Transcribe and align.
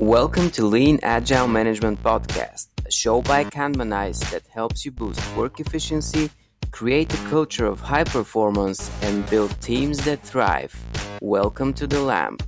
Welcome 0.00 0.50
to 0.50 0.66
Lean 0.66 0.98
Agile 1.04 1.46
Management 1.46 2.02
Podcast, 2.02 2.66
a 2.84 2.90
show 2.90 3.22
by 3.22 3.44
Kanbanize 3.44 4.28
that 4.32 4.44
helps 4.48 4.84
you 4.84 4.90
boost 4.90 5.22
work 5.36 5.60
efficiency, 5.60 6.30
create 6.72 7.14
a 7.14 7.16
culture 7.28 7.64
of 7.64 7.78
high 7.78 8.02
performance, 8.02 8.90
and 9.02 9.24
build 9.30 9.54
teams 9.60 10.04
that 10.04 10.20
thrive. 10.20 10.74
Welcome 11.22 11.72
to 11.74 11.86
the 11.86 12.00
LAMP. 12.00 12.42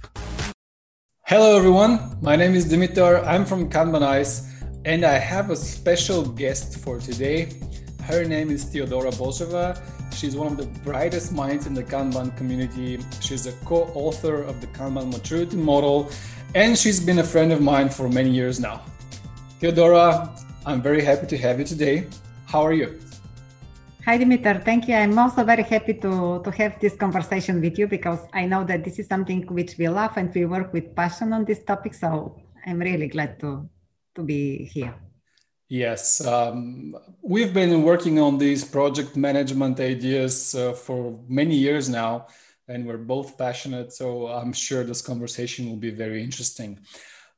Hello, 1.22 1.56
everyone. 1.56 2.18
My 2.20 2.34
name 2.34 2.56
is 2.56 2.66
Dimitar. 2.66 3.24
I'm 3.24 3.44
from 3.44 3.70
Kanbanize, 3.70 4.44
and 4.84 5.04
I 5.04 5.12
have 5.12 5.50
a 5.50 5.56
special 5.56 6.24
guest 6.24 6.80
for 6.80 6.98
today. 6.98 7.60
Her 8.02 8.24
name 8.24 8.50
is 8.50 8.64
Theodora 8.64 9.12
Bozheva. 9.12 9.80
She's 10.12 10.34
one 10.34 10.46
of 10.46 10.56
the 10.56 10.66
brightest 10.80 11.32
minds 11.32 11.66
in 11.66 11.74
the 11.74 11.84
Kanban 11.84 12.36
community. 12.36 12.98
She's 13.20 13.46
a 13.46 13.52
co 13.66 13.84
author 13.94 14.42
of 14.42 14.60
the 14.60 14.66
Kanban 14.68 15.12
maturity 15.12 15.56
model, 15.56 16.10
and 16.54 16.78
she's 16.78 17.00
been 17.00 17.18
a 17.18 17.24
friend 17.24 17.52
of 17.52 17.60
mine 17.60 17.88
for 17.88 18.08
many 18.08 18.30
years 18.30 18.60
now. 18.60 18.82
Theodora, 19.60 20.30
I'm 20.64 20.82
very 20.82 21.02
happy 21.02 21.26
to 21.26 21.38
have 21.38 21.58
you 21.58 21.64
today. 21.64 22.06
How 22.46 22.62
are 22.62 22.72
you? 22.72 22.98
Hi, 24.04 24.18
Dimitar. 24.18 24.64
Thank 24.64 24.86
you. 24.86 24.94
I'm 24.94 25.18
also 25.18 25.42
very 25.42 25.64
happy 25.64 25.94
to, 25.94 26.40
to 26.44 26.50
have 26.52 26.78
this 26.78 26.94
conversation 26.94 27.60
with 27.60 27.76
you 27.76 27.88
because 27.88 28.20
I 28.32 28.46
know 28.46 28.62
that 28.64 28.84
this 28.84 28.98
is 29.00 29.08
something 29.08 29.42
which 29.48 29.76
we 29.78 29.88
love 29.88 30.16
and 30.16 30.32
we 30.32 30.44
work 30.44 30.72
with 30.72 30.94
passion 30.94 31.32
on 31.32 31.44
this 31.44 31.64
topic. 31.64 31.94
So 31.94 32.40
I'm 32.64 32.78
really 32.78 33.08
glad 33.08 33.40
to, 33.40 33.68
to 34.14 34.22
be 34.22 34.64
here. 34.64 34.94
Yes, 35.68 36.24
um, 36.24 36.94
we've 37.20 37.52
been 37.52 37.82
working 37.82 38.20
on 38.20 38.38
these 38.38 38.62
project 38.64 39.16
management 39.16 39.80
ideas 39.80 40.54
uh, 40.54 40.72
for 40.72 41.18
many 41.26 41.56
years 41.56 41.88
now, 41.88 42.28
and 42.68 42.86
we're 42.86 42.98
both 42.98 43.38
passionate. 43.38 43.92
So 43.92 44.28
I'm 44.28 44.52
sure 44.52 44.84
this 44.84 45.02
conversation 45.02 45.68
will 45.68 45.76
be 45.76 45.90
very 45.90 46.22
interesting. 46.22 46.78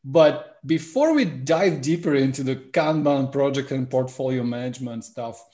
But 0.05 0.59
before 0.65 1.13
we 1.13 1.25
dive 1.25 1.83
deeper 1.83 2.15
into 2.15 2.43
the 2.43 2.57
Kanban 2.57 3.33
project 3.33 3.73
and 3.73 3.91
portfolio 3.91 4.43
management 4.43 5.05
stuff, 5.05 5.45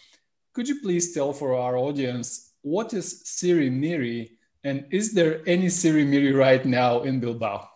could 0.52 0.68
you 0.68 0.80
please 0.80 1.12
tell 1.12 1.32
for 1.32 1.54
our 1.56 1.76
audience 1.76 2.52
what 2.62 2.94
is 2.94 3.22
Sirimiri, 3.24 4.38
and 4.62 4.86
is 4.90 5.12
there 5.12 5.42
any 5.46 5.66
Sirimiri 5.66 6.34
right 6.34 6.64
now 6.64 7.02
in 7.02 7.20
Bilbao? 7.20 7.68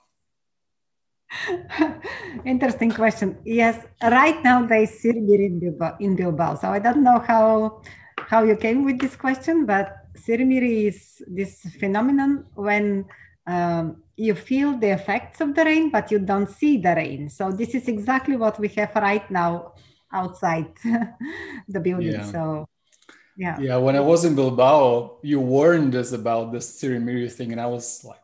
Interesting 2.44 2.90
question. 2.90 3.36
Yes, 3.44 3.84
right 4.02 4.42
now 4.42 4.64
they 4.64 4.86
see 4.86 5.10
in 5.10 5.60
Bilbao, 5.60 5.96
in 6.00 6.16
Bilbao. 6.16 6.54
So 6.54 6.68
I 6.68 6.78
don't 6.78 7.02
know 7.02 7.18
how 7.18 7.82
how 8.16 8.42
you 8.44 8.56
came 8.56 8.84
with 8.84 8.98
this 8.98 9.16
question, 9.16 9.66
but 9.66 10.07
Sirimiri 10.24 10.88
is 10.88 11.22
this 11.26 11.60
phenomenon 11.78 12.46
when 12.54 13.06
um, 13.46 14.02
you 14.16 14.34
feel 14.34 14.76
the 14.76 14.90
effects 14.90 15.40
of 15.40 15.54
the 15.54 15.64
rain, 15.64 15.90
but 15.90 16.10
you 16.10 16.18
don't 16.18 16.50
see 16.50 16.76
the 16.78 16.94
rain. 16.94 17.28
So 17.30 17.50
this 17.50 17.74
is 17.74 17.88
exactly 17.88 18.36
what 18.36 18.58
we 18.58 18.68
have 18.68 18.94
right 18.96 19.28
now 19.30 19.74
outside 20.12 20.68
the 21.68 21.80
building. 21.80 22.12
Yeah. 22.12 22.24
So 22.24 22.68
yeah. 23.36 23.58
Yeah. 23.60 23.76
When 23.76 23.96
I 23.96 24.00
was 24.00 24.24
in 24.24 24.34
Bilbao, 24.34 25.18
you 25.22 25.40
warned 25.40 25.94
us 25.94 26.12
about 26.12 26.52
this 26.52 26.80
Sirimiri 26.80 27.30
thing, 27.30 27.52
and 27.52 27.60
I 27.60 27.66
was 27.66 28.04
like, 28.04 28.22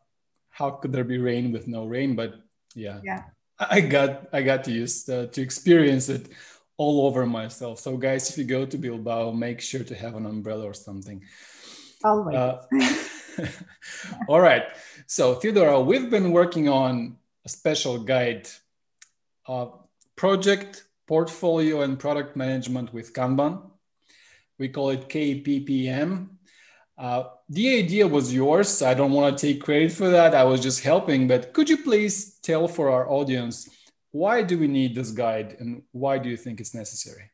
how 0.51 0.71
could 0.71 0.93
there 0.93 1.05
be 1.05 1.19
rain 1.19 1.53
with 1.53 1.69
no 1.69 1.87
rain? 1.87 2.15
But 2.17 2.35
yeah 2.75 3.01
yeah 3.05 3.23
i 3.59 3.81
got 3.81 4.29
i 4.33 4.43
got 4.43 4.65
to 4.65 4.73
use 4.73 5.09
uh, 5.09 5.27
to 5.27 5.41
experience 5.41 6.09
it 6.09 6.29
all 6.77 7.07
over 7.07 7.25
myself 7.25 7.79
so 7.79 7.97
guys 7.97 8.29
if 8.31 8.37
you 8.37 8.45
go 8.45 8.67
to 8.67 8.77
bilbao 8.77 9.31
make 9.31 9.61
sure 9.61 9.85
to 9.85 9.95
have 9.95 10.17
an 10.17 10.27
umbrella 10.27 10.65
or 10.65 10.75
something 10.75 11.23
always 12.05 12.37
uh, 12.37 12.63
all 14.29 14.41
right 14.41 14.65
so 15.07 15.35
theodora 15.35 15.81
we've 15.81 16.11
been 16.11 16.31
working 16.31 16.69
on 16.69 17.17
a 17.45 17.49
special 17.49 17.99
guide 17.99 18.49
uh, 19.49 19.67
project 20.17 20.85
portfolio 21.07 21.83
and 21.83 21.99
product 21.99 22.37
management 22.37 22.93
with 22.93 23.13
kanban 23.13 23.61
we 24.59 24.69
call 24.69 24.91
it 24.91 25.09
kppm 25.09 26.29
uh, 26.97 27.25
the 27.49 27.77
idea 27.77 28.07
was 28.07 28.33
yours. 28.33 28.81
I 28.83 28.95
don't 28.95 29.13
want 29.13 29.37
to 29.37 29.47
take 29.47 29.63
credit 29.63 29.93
for 29.93 30.09
that. 30.11 30.35
I 30.35 30.45
was 30.45 30.61
just 30.61 30.83
helping. 30.83 31.27
But 31.27 31.53
could 31.53 31.69
you 31.69 31.79
please 31.79 32.39
tell 32.41 32.69
for 32.69 32.91
our 32.91 33.11
audience 33.11 33.69
why 34.13 34.43
do 34.43 34.57
we 34.57 34.69
need 34.69 34.95
this 34.95 35.11
guide 35.11 35.57
and 35.59 35.83
why 35.91 36.19
do 36.19 36.29
you 36.29 36.37
think 36.37 36.61
it's 36.61 36.75
necessary? 36.75 37.31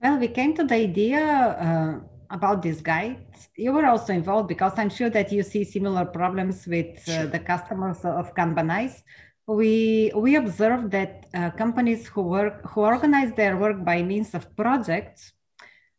Well, 0.00 0.18
we 0.18 0.28
came 0.28 0.54
to 0.54 0.64
the 0.64 0.76
idea 0.76 1.20
uh, 1.20 2.00
about 2.30 2.62
this 2.62 2.80
guide. 2.80 3.26
You 3.56 3.72
were 3.72 3.86
also 3.86 4.12
involved 4.12 4.48
because 4.48 4.72
I'm 4.76 4.90
sure 4.90 5.10
that 5.10 5.32
you 5.32 5.42
see 5.42 5.64
similar 5.64 6.04
problems 6.04 6.66
with 6.66 7.08
uh, 7.08 7.12
sure. 7.12 7.26
the 7.26 7.38
customers 7.38 8.04
of 8.04 8.34
Kanbanize. 8.34 9.02
We 9.46 10.12
we 10.14 10.36
observed 10.36 10.90
that 10.90 11.26
uh, 11.34 11.50
companies 11.50 12.06
who 12.06 12.22
work 12.22 12.60
who 12.70 12.82
organize 12.82 13.32
their 13.32 13.56
work 13.56 13.82
by 13.82 14.02
means 14.02 14.34
of 14.34 14.54
projects 14.56 15.32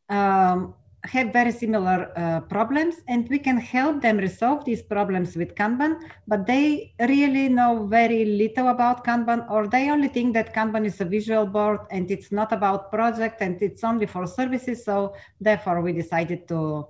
um, 0.10 0.76
have 1.04 1.32
very 1.32 1.52
similar 1.52 2.12
uh, 2.18 2.42
problems 2.42 2.96
and 3.08 3.30
we 3.30 3.40
can 3.40 3.58
help 3.58 4.02
them 4.02 4.18
resolve 4.18 4.66
these 4.66 4.82
problems 4.82 5.36
with 5.36 5.56
kanban 5.56 5.98
but 6.28 6.46
they 6.46 6.94
really 7.00 7.48
know 7.48 7.86
very 7.86 8.26
little 8.26 8.68
about 8.68 9.06
kanban 9.06 9.50
or 9.50 9.68
they 9.68 9.90
only 9.90 10.10
think 10.10 10.34
that 10.34 10.54
kanban 10.54 10.86
is 10.86 11.00
a 11.00 11.06
visual 11.06 11.46
board 11.46 11.80
and 11.92 12.12
it's 12.12 12.32
not 12.32 12.52
about 12.52 12.92
project 12.92 13.42
and 13.42 13.62
it's 13.62 13.84
only 13.84 14.06
for 14.06 14.28
services 14.28 14.84
so 14.84 15.14
therefore 15.40 15.82
we 15.82 15.94
decided 15.94 16.48
to 16.48 16.86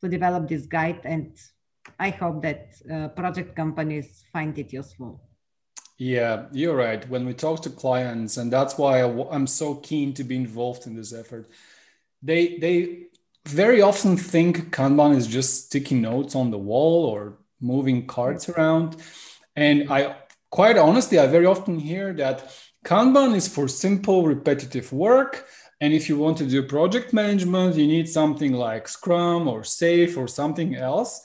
to 0.00 0.08
develop 0.08 0.48
this 0.48 0.66
guide 0.66 1.00
and 1.04 1.38
i 2.00 2.10
hope 2.10 2.42
that 2.42 2.74
uh, 2.92 3.08
project 3.08 3.54
companies 3.54 4.24
find 4.32 4.58
it 4.58 4.72
useful. 4.72 5.20
Yeah 5.96 6.46
you're 6.50 6.74
right. 6.74 7.08
When 7.08 7.24
we 7.24 7.34
talk 7.34 7.62
to 7.62 7.70
clients 7.70 8.36
and 8.36 8.52
that's 8.52 8.76
why 8.76 9.00
i'm 9.30 9.46
so 9.46 9.76
keen 9.76 10.12
to 10.14 10.24
be 10.24 10.34
involved 10.34 10.88
in 10.88 10.96
this 10.96 11.12
effort 11.12 11.46
they 12.20 12.58
they 12.58 13.06
very 13.46 13.82
often 13.82 14.16
think 14.16 14.74
Kanban 14.74 15.16
is 15.16 15.26
just 15.26 15.66
sticky 15.66 15.96
notes 15.96 16.34
on 16.34 16.50
the 16.50 16.58
wall 16.58 17.04
or 17.06 17.38
moving 17.60 18.06
cards 18.06 18.48
around. 18.48 18.96
And 19.56 19.90
I 19.92 20.16
quite 20.50 20.78
honestly, 20.78 21.18
I 21.18 21.26
very 21.26 21.46
often 21.46 21.78
hear 21.78 22.12
that 22.14 22.50
Kanban 22.84 23.34
is 23.34 23.48
for 23.48 23.66
simple, 23.68 24.26
repetitive 24.26 24.92
work. 24.92 25.46
And 25.80 25.92
if 25.92 26.08
you 26.08 26.16
want 26.16 26.38
to 26.38 26.46
do 26.46 26.62
project 26.62 27.12
management, 27.12 27.76
you 27.76 27.86
need 27.86 28.08
something 28.08 28.52
like 28.52 28.88
Scrum 28.88 29.48
or 29.48 29.62
SAFe 29.62 30.16
or 30.16 30.28
something 30.28 30.76
else. 30.76 31.20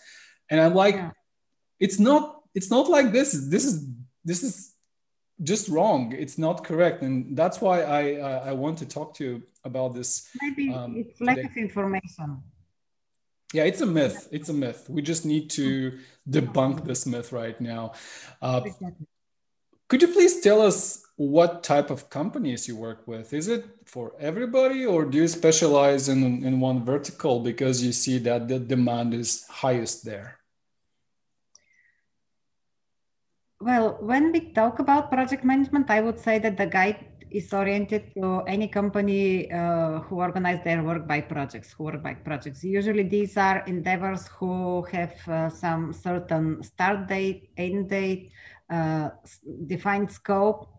And 0.49 0.59
I'm 0.59 0.73
like, 0.73 0.95
yeah. 0.95 1.11
it's 1.79 1.99
not, 1.99 2.41
it's 2.55 2.71
not 2.71 2.89
like 2.89 3.11
this. 3.11 3.31
This 3.49 3.65
is 3.65 3.87
this 4.25 4.43
is 4.43 4.73
just 5.43 5.69
wrong. 5.69 6.13
It's 6.13 6.37
not 6.37 6.63
correct, 6.63 7.01
and 7.01 7.35
that's 7.37 7.61
why 7.61 7.81
I 7.83 8.15
uh, 8.15 8.43
I 8.45 8.51
want 8.53 8.77
to 8.79 8.85
talk 8.85 9.13
to 9.15 9.23
you 9.23 9.43
about 9.63 9.93
this. 9.93 10.29
Maybe 10.41 10.73
um, 10.73 10.95
it's 10.97 11.19
lack 11.21 11.37
of 11.37 11.55
information. 11.55 12.43
Yeah, 13.53 13.63
it's 13.63 13.81
a 13.81 13.85
myth. 13.85 14.27
It's 14.31 14.49
a 14.49 14.53
myth. 14.53 14.85
We 14.89 15.01
just 15.01 15.25
need 15.25 15.49
to 15.51 15.97
debunk 16.29 16.85
this 16.85 17.05
myth 17.05 17.31
right 17.31 17.59
now. 17.59 17.93
Uh, 18.41 18.61
could 19.87 20.03
you 20.03 20.09
please 20.09 20.39
tell 20.41 20.61
us 20.61 21.03
what 21.15 21.63
type 21.63 21.89
of 21.89 22.11
companies 22.11 22.67
you 22.67 22.75
work 22.75 23.07
with? 23.07 23.33
Is 23.33 23.47
it 23.47 23.65
for 23.85 24.13
everybody, 24.19 24.85
or 24.85 25.05
do 25.05 25.17
you 25.17 25.27
specialize 25.27 26.09
in 26.09 26.43
in 26.45 26.59
one 26.59 26.85
vertical 26.85 27.39
because 27.39 27.83
you 27.83 27.91
see 27.91 28.19
that 28.19 28.47
the 28.47 28.59
demand 28.59 29.13
is 29.13 29.47
highest 29.47 30.05
there? 30.05 30.38
Well, 33.61 33.97
when 33.99 34.31
we 34.31 34.53
talk 34.53 34.79
about 34.79 35.11
project 35.11 35.43
management, 35.43 35.89
I 35.89 35.99
would 35.99 36.17
say 36.17 36.39
that 36.39 36.55
the 36.55 36.65
guide 36.65 37.05
is 37.29 37.53
oriented 37.53 38.13
to 38.15 38.41
any 38.47 38.69
company 38.69 39.51
uh, 39.51 39.99
who 39.99 40.15
organize 40.15 40.63
their 40.63 40.81
work 40.81 41.05
by 41.05 41.19
projects, 41.19 41.73
who 41.73 41.83
work 41.83 42.01
by 42.01 42.13
projects. 42.13 42.63
Usually 42.63 43.03
these 43.03 43.35
are 43.35 43.63
endeavors 43.67 44.27
who 44.27 44.83
have 44.93 45.13
uh, 45.27 45.49
some 45.49 45.91
certain 45.91 46.63
start 46.63 47.07
date, 47.07 47.49
end 47.57 47.89
date, 47.89 48.31
uh, 48.69 49.09
defined 49.67 50.09
scope, 50.09 50.78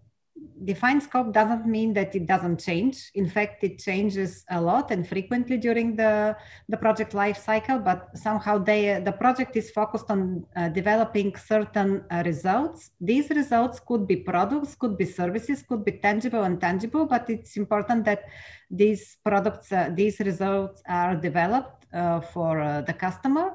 defined 0.64 1.02
scope 1.02 1.32
doesn't 1.32 1.66
mean 1.66 1.92
that 1.94 2.14
it 2.14 2.26
doesn't 2.26 2.60
change. 2.60 3.10
In 3.14 3.28
fact, 3.28 3.64
it 3.64 3.78
changes 3.78 4.44
a 4.50 4.60
lot 4.60 4.90
and 4.90 5.06
frequently 5.06 5.56
during 5.56 5.96
the, 5.96 6.36
the 6.68 6.76
project 6.76 7.14
life 7.14 7.38
cycle, 7.38 7.78
but 7.78 8.08
somehow 8.14 8.58
they, 8.58 9.00
the 9.04 9.12
project 9.12 9.56
is 9.56 9.70
focused 9.70 10.10
on 10.10 10.44
uh, 10.56 10.68
developing 10.68 11.34
certain 11.36 12.04
uh, 12.10 12.22
results. 12.24 12.90
These 13.00 13.30
results 13.30 13.80
could 13.80 14.06
be 14.06 14.16
products, 14.16 14.74
could 14.74 14.96
be 14.96 15.06
services, 15.06 15.62
could 15.62 15.84
be 15.84 15.92
tangible 15.92 16.42
and 16.42 16.60
tangible, 16.60 17.06
but 17.06 17.28
it's 17.28 17.56
important 17.56 18.04
that 18.04 18.24
these 18.70 19.16
products, 19.24 19.72
uh, 19.72 19.90
these 19.94 20.20
results 20.20 20.82
are 20.86 21.16
developed 21.16 21.86
uh, 21.92 22.20
for 22.20 22.60
uh, 22.60 22.82
the 22.82 22.92
customer. 22.92 23.54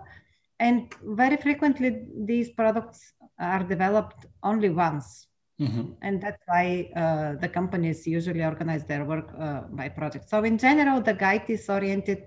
And 0.59 0.93
very 1.03 1.37
frequently, 1.37 2.05
these 2.17 2.49
products 2.49 3.13
are 3.39 3.63
developed 3.63 4.25
only 4.41 4.69
once 4.69 5.27
Mm-hmm. 5.59 5.91
And 6.01 6.21
that's 6.21 6.41
why 6.47 6.91
uh, 6.95 7.39
the 7.39 7.47
companies 7.47 8.05
usually 8.05 8.43
organize 8.43 8.83
their 8.85 9.05
work 9.05 9.33
uh, 9.39 9.61
by 9.69 9.87
project. 9.89 10.29
So 10.29 10.43
in 10.43 10.57
general, 10.57 11.01
the 11.01 11.13
guide 11.13 11.45
is 11.47 11.69
oriented 11.69 12.23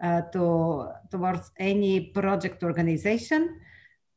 uh, 0.00 0.22
to 0.32 0.88
towards 1.10 1.50
any 1.58 2.12
project 2.14 2.62
organization. 2.62 3.60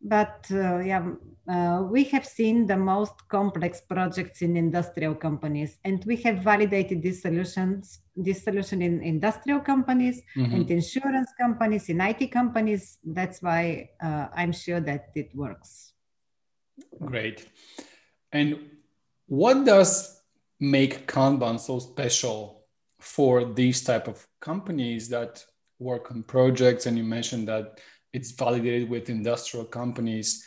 but 0.02 0.46
uh, 0.52 0.80
yeah, 0.80 1.12
uh, 1.48 1.84
we 1.84 2.04
have 2.06 2.25
seen 2.25 2.66
the 2.66 2.78
most 2.78 3.13
complex 3.30 3.81
projects 3.81 4.42
in 4.42 4.58
industrial 4.58 5.13
companies, 5.13 5.78
and 5.84 6.04
we 6.06 6.16
have 6.18 6.40
validated 6.40 7.02
these 7.02 7.22
solutions, 7.22 8.00
this 8.16 8.44
solution 8.44 8.81
in 8.81 9.02
industrial 9.02 9.60
companies 9.60 10.22
mm-hmm. 10.36 10.56
and 10.56 10.72
insurance 10.72 11.31
companies, 11.40 11.90
in 11.90 12.02
IT 12.02 12.31
companies. 12.31 12.98
That's 13.04 13.42
why 13.42 13.90
uh, 14.02 14.28
I'm 14.36 14.52
sure 14.52 14.80
that 14.80 15.10
it 15.16 15.30
works. 15.36 15.94
Great. 17.00 17.48
And 18.31 18.60
what 19.28 19.66
does 19.66 20.22
make 20.60 21.07
Kanban 21.07 21.60
so 21.60 21.80
special 21.80 22.66
for 23.00 23.45
these 23.45 23.83
type 23.83 24.07
of 24.07 24.25
companies 24.39 25.10
that 25.10 25.44
work 25.80 26.12
on 26.12 26.24
projects? 26.24 26.86
And 26.86 26.98
you 26.98 27.04
mentioned 27.04 27.48
that 27.48 27.80
it's 28.13 28.31
validated 28.31 28.89
with 28.89 29.10
industrial 29.10 29.66
companies 29.66 30.45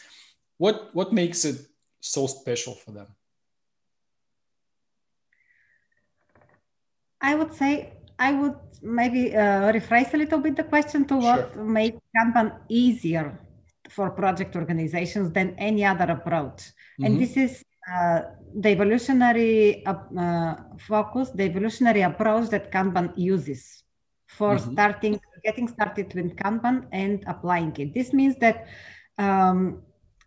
what 0.59 0.95
what 0.95 1.13
makes 1.13 1.45
it 1.45 1.67
so 2.01 2.27
special 2.27 2.75
for 2.75 2.93
them 2.93 3.07
i 7.21 7.35
would 7.35 7.53
say 7.53 7.93
i 8.19 8.33
would 8.33 8.57
maybe 8.83 9.35
uh, 9.35 9.73
rephrase 9.73 10.13
a 10.15 10.17
little 10.17 10.39
bit 10.39 10.57
the 10.57 10.65
question 10.65 11.05
to 11.05 11.17
what 11.17 11.53
sure. 11.53 11.65
make 11.65 11.95
kanban 12.17 12.53
easier 12.69 13.39
for 13.89 14.11
project 14.11 14.57
organizations 14.57 15.31
than 15.33 15.55
any 15.59 15.85
other 15.85 16.09
approach 16.13 16.61
mm-hmm. 16.63 17.05
and 17.05 17.21
this 17.21 17.37
is 17.37 17.63
uh, 17.91 18.23
the 18.55 18.71
evolutionary 18.71 19.85
uh, 19.85 19.95
uh, 20.19 20.55
focus 20.79 21.31
the 21.31 21.43
evolutionary 21.43 22.03
approach 22.03 22.49
that 22.49 22.71
kanban 22.73 23.13
uses 23.17 23.85
for 24.27 24.57
mm-hmm. 24.57 24.73
starting 24.73 25.21
getting 25.43 25.69
started 25.69 26.13
with 26.15 26.35
kanban 26.37 26.87
and 26.93 27.25
applying 27.27 27.75
it 27.77 27.93
this 27.93 28.13
means 28.13 28.37
that 28.37 28.67
um, 29.19 29.83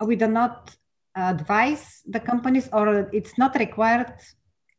we 0.06 0.16
do 0.16 0.28
not 0.28 0.76
advise 1.16 2.04
the 2.08 2.20
companies 2.20 2.70
or 2.74 3.10
it's 3.12 3.38
not 3.38 3.56
required 3.56 4.14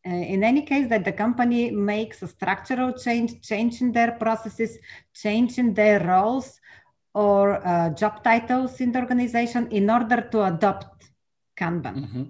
uh, 0.07 0.11
in 0.11 0.45
any 0.45 0.63
case 0.63 0.89
that 0.89 1.05
the 1.05 1.13
company 1.13 1.71
makes 1.71 2.23
a 2.23 2.29
structural 2.29 2.93
change 2.93 3.43
change 3.43 3.81
in 3.81 3.91
their 3.91 4.13
processes 4.13 4.79
change 5.13 5.59
in 5.59 5.75
their 5.75 5.99
roles 6.07 6.61
or 7.15 7.67
uh, 7.67 7.91
job 7.91 8.23
titles 8.23 8.81
in 8.81 8.93
the 8.93 9.01
organization 9.01 9.69
in 9.73 9.91
order 9.91 10.29
to 10.31 10.45
adopt 10.45 11.11
kanban 11.59 11.95
mm-hmm. 11.97 12.25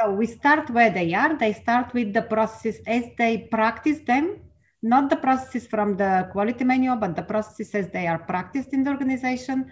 So 0.00 0.10
we 0.12 0.26
start 0.26 0.70
where 0.70 0.90
they 0.90 1.14
are. 1.14 1.36
They 1.36 1.52
start 1.52 1.94
with 1.94 2.12
the 2.12 2.22
processes 2.22 2.80
as 2.86 3.04
they 3.18 3.48
practice 3.50 4.00
them 4.06 4.40
not 4.82 5.10
the 5.10 5.16
processes 5.16 5.66
from 5.66 5.96
the 5.96 6.28
quality 6.32 6.64
manual 6.64 6.96
but 6.96 7.14
the 7.14 7.22
processes 7.22 7.74
as 7.74 7.88
they 7.90 8.06
are 8.06 8.18
practiced 8.18 8.72
in 8.72 8.82
the 8.82 8.90
organization 8.90 9.70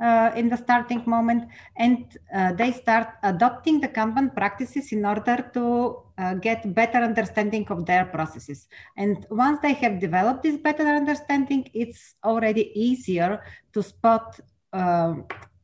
uh, 0.00 0.30
in 0.36 0.48
the 0.48 0.56
starting 0.56 1.02
moment. 1.06 1.48
And 1.76 2.16
uh, 2.34 2.52
they 2.52 2.72
start 2.72 3.08
adopting 3.22 3.80
the 3.80 3.88
kanban 3.88 4.34
practices 4.34 4.92
in 4.92 5.04
order 5.04 5.50
to 5.54 6.02
uh, 6.18 6.34
get 6.34 6.74
better 6.74 6.98
understanding 6.98 7.66
of 7.68 7.86
their 7.86 8.06
processes. 8.06 8.68
And 8.96 9.26
once 9.30 9.60
they 9.60 9.74
have 9.74 10.00
developed 10.00 10.42
this 10.42 10.56
better 10.56 10.84
understanding 10.84 11.68
it's 11.74 12.14
already 12.24 12.72
easier 12.78 13.42
to 13.72 13.82
spot 13.82 14.40
uh, 14.72 15.14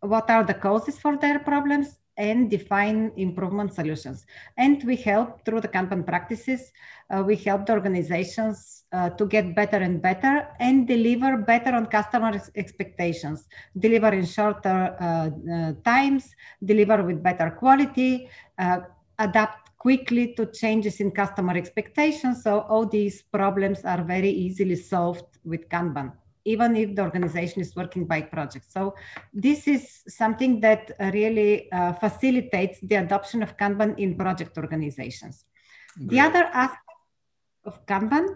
what 0.00 0.29
are 0.31 0.44
the 0.44 0.55
causes 0.55 0.99
for 0.99 1.17
their 1.17 1.39
problems 1.39 1.99
and 2.17 2.50
define 2.50 3.12
improvement 3.17 3.73
solutions. 3.75 4.26
And 4.56 4.82
we 4.85 4.97
help 4.97 5.44
through 5.44 5.61
the 5.61 5.69
Kanban 5.69 6.06
practices, 6.06 6.73
uh, 7.11 7.23
we 7.23 7.37
help 7.37 7.67
the 7.67 7.73
organizations 7.73 8.85
uh, 8.93 9.11
to 9.11 9.26
get 9.26 9.55
better 9.55 9.79
and 9.79 10.00
better 10.00 10.49
and 10.61 10.87
deliver 10.87 11.37
better 11.38 11.75
on 11.75 11.87
customer 11.87 12.32
expectations, 12.55 13.49
deliver 13.79 14.09
in 14.09 14.26
shorter 14.26 14.97
uh, 15.00 15.31
uh, 15.53 15.73
times, 15.85 16.35
deliver 16.64 17.03
with 17.03 17.23
better 17.23 17.50
quality, 17.50 18.29
uh, 18.58 18.81
adapt 19.19 19.76
quickly 19.79 20.35
to 20.35 20.47
changes 20.47 21.00
in 21.00 21.11
customer 21.11 21.56
expectations. 21.56 22.43
So 22.43 22.61
all 22.61 22.87
these 22.87 23.23
problems 23.23 23.85
are 23.85 24.05
very 24.05 24.31
easily 24.31 24.76
solved 24.76 25.38
with 25.44 25.69
Kanban 25.69 26.12
even 26.44 26.77
if 26.77 26.94
the 26.94 27.03
organization 27.03 27.61
is 27.61 27.75
working 27.77 28.05
by 28.05 28.21
project. 28.23 28.71
So 28.71 28.94
this 29.33 29.69
is 29.69 30.03
something 30.09 30.61
that 30.61 30.93
really 31.12 31.71
uh, 31.73 31.93
facilitates 31.94 32.79
the 32.83 32.97
adoption 32.97 33.43
of 33.43 33.56
Kanban 33.56 33.99
in 33.99 34.17
project 34.17 34.59
organizations. 34.59 35.44
Great. 35.97 36.11
The 36.11 36.21
other 36.21 36.44
aspect 36.53 36.83
of 37.65 37.87
Kanban 37.87 38.27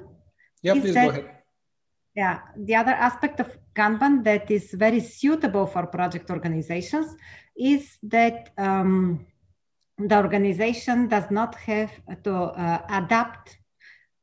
yeah, 0.63 0.75
is 0.75 0.95
that, 0.95 1.45
Yeah, 2.15 2.41
the 2.57 2.75
other 2.75 2.93
aspect 2.93 3.41
of 3.41 3.59
Kanban 3.75 4.25
that 4.25 4.51
is 4.51 4.73
very 4.73 5.01
suitable 5.01 5.67
for 5.67 5.87
project 5.87 6.31
organizations 6.31 7.15
is 7.57 7.99
that 8.03 8.51
um, 8.57 9.27
the 9.99 10.17
organization 10.17 11.09
does 11.09 11.31
not 11.31 11.55
have 11.55 11.91
to 12.25 12.35
uh, 12.35 12.83
adapt 12.89 13.59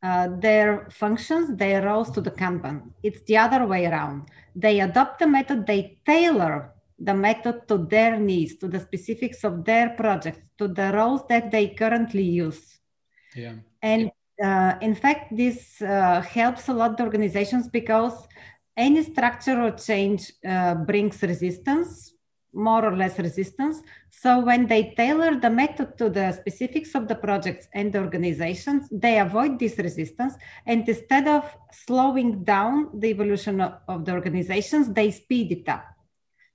uh, 0.03 0.27
their 0.39 0.87
functions, 0.91 1.55
their 1.57 1.81
roles 1.83 2.11
to 2.11 2.21
the 2.21 2.31
Kanban. 2.31 2.91
It's 3.01 3.21
the 3.23 3.37
other 3.37 3.65
way 3.65 3.85
around. 3.85 4.29
They 4.55 4.81
adopt 4.81 5.19
the 5.19 5.27
method, 5.27 5.65
they 5.65 5.97
tailor 6.05 6.73
the 6.99 7.13
method 7.13 7.67
to 7.69 7.77
their 7.77 8.19
needs, 8.19 8.55
to 8.57 8.67
the 8.67 8.79
specifics 8.79 9.43
of 9.43 9.65
their 9.65 9.89
projects, 9.91 10.41
to 10.57 10.67
the 10.67 10.91
roles 10.93 11.21
that 11.29 11.51
they 11.51 11.69
currently 11.69 12.23
use. 12.23 12.79
Yeah. 13.35 13.55
And 13.81 14.11
uh, 14.43 14.75
in 14.81 14.93
fact, 14.95 15.35
this 15.35 15.81
uh, 15.81 16.21
helps 16.21 16.67
a 16.67 16.73
lot 16.73 16.97
the 16.97 17.03
organizations 17.03 17.67
because 17.67 18.27
any 18.75 19.03
structural 19.03 19.71
change 19.71 20.31
uh, 20.47 20.75
brings 20.75 21.21
resistance 21.21 22.12
more 22.53 22.85
or 22.85 22.95
less 22.95 23.17
resistance. 23.19 23.81
So 24.09 24.39
when 24.39 24.67
they 24.67 24.93
tailor 24.95 25.39
the 25.39 25.49
method 25.49 25.97
to 25.97 26.09
the 26.09 26.31
specifics 26.31 26.95
of 26.95 27.07
the 27.07 27.15
projects 27.15 27.67
and 27.73 27.91
the 27.91 27.99
organizations, 27.99 28.87
they 28.91 29.19
avoid 29.19 29.59
this 29.59 29.77
resistance. 29.77 30.35
And 30.65 30.87
instead 30.87 31.27
of 31.27 31.43
slowing 31.71 32.43
down 32.43 32.99
the 32.99 33.07
evolution 33.07 33.59
of, 33.61 34.05
the 34.05 34.11
organizations, 34.11 34.93
they 34.93 35.11
speed 35.11 35.51
it 35.51 35.69
up. 35.69 35.85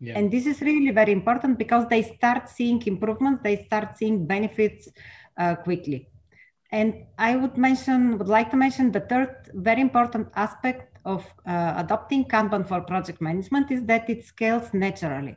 Yeah. 0.01 0.17
And 0.17 0.31
this 0.31 0.47
is 0.47 0.61
really 0.61 0.93
very 0.93 1.13
important 1.13 1.59
because 1.59 1.89
they 1.89 2.03
start 2.03 2.49
seeing 2.49 2.81
improvements, 2.87 3.43
they 3.43 3.65
start 3.65 3.99
seeing 3.99 4.27
benefits 4.27 4.89
uh, 5.37 5.57
quickly. 5.57 6.09
And 6.71 7.07
I 7.19 7.35
would 7.35 7.57
mention, 7.57 8.19
would 8.19 8.29
like 8.29 8.51
to 8.51 8.57
mention 8.57 8.93
the 8.93 9.01
third 9.01 9.51
very 9.55 9.81
important 9.81 10.29
aspect 10.37 10.99
of 11.05 11.27
uh, 11.47 11.75
adopting 11.77 12.25
Kanban 12.27 12.69
for 12.69 12.83
project 12.83 13.21
management 13.21 13.71
is 13.71 13.85
that 13.87 14.09
it 14.11 14.25
scales 14.25 14.73
naturally. 14.73 15.37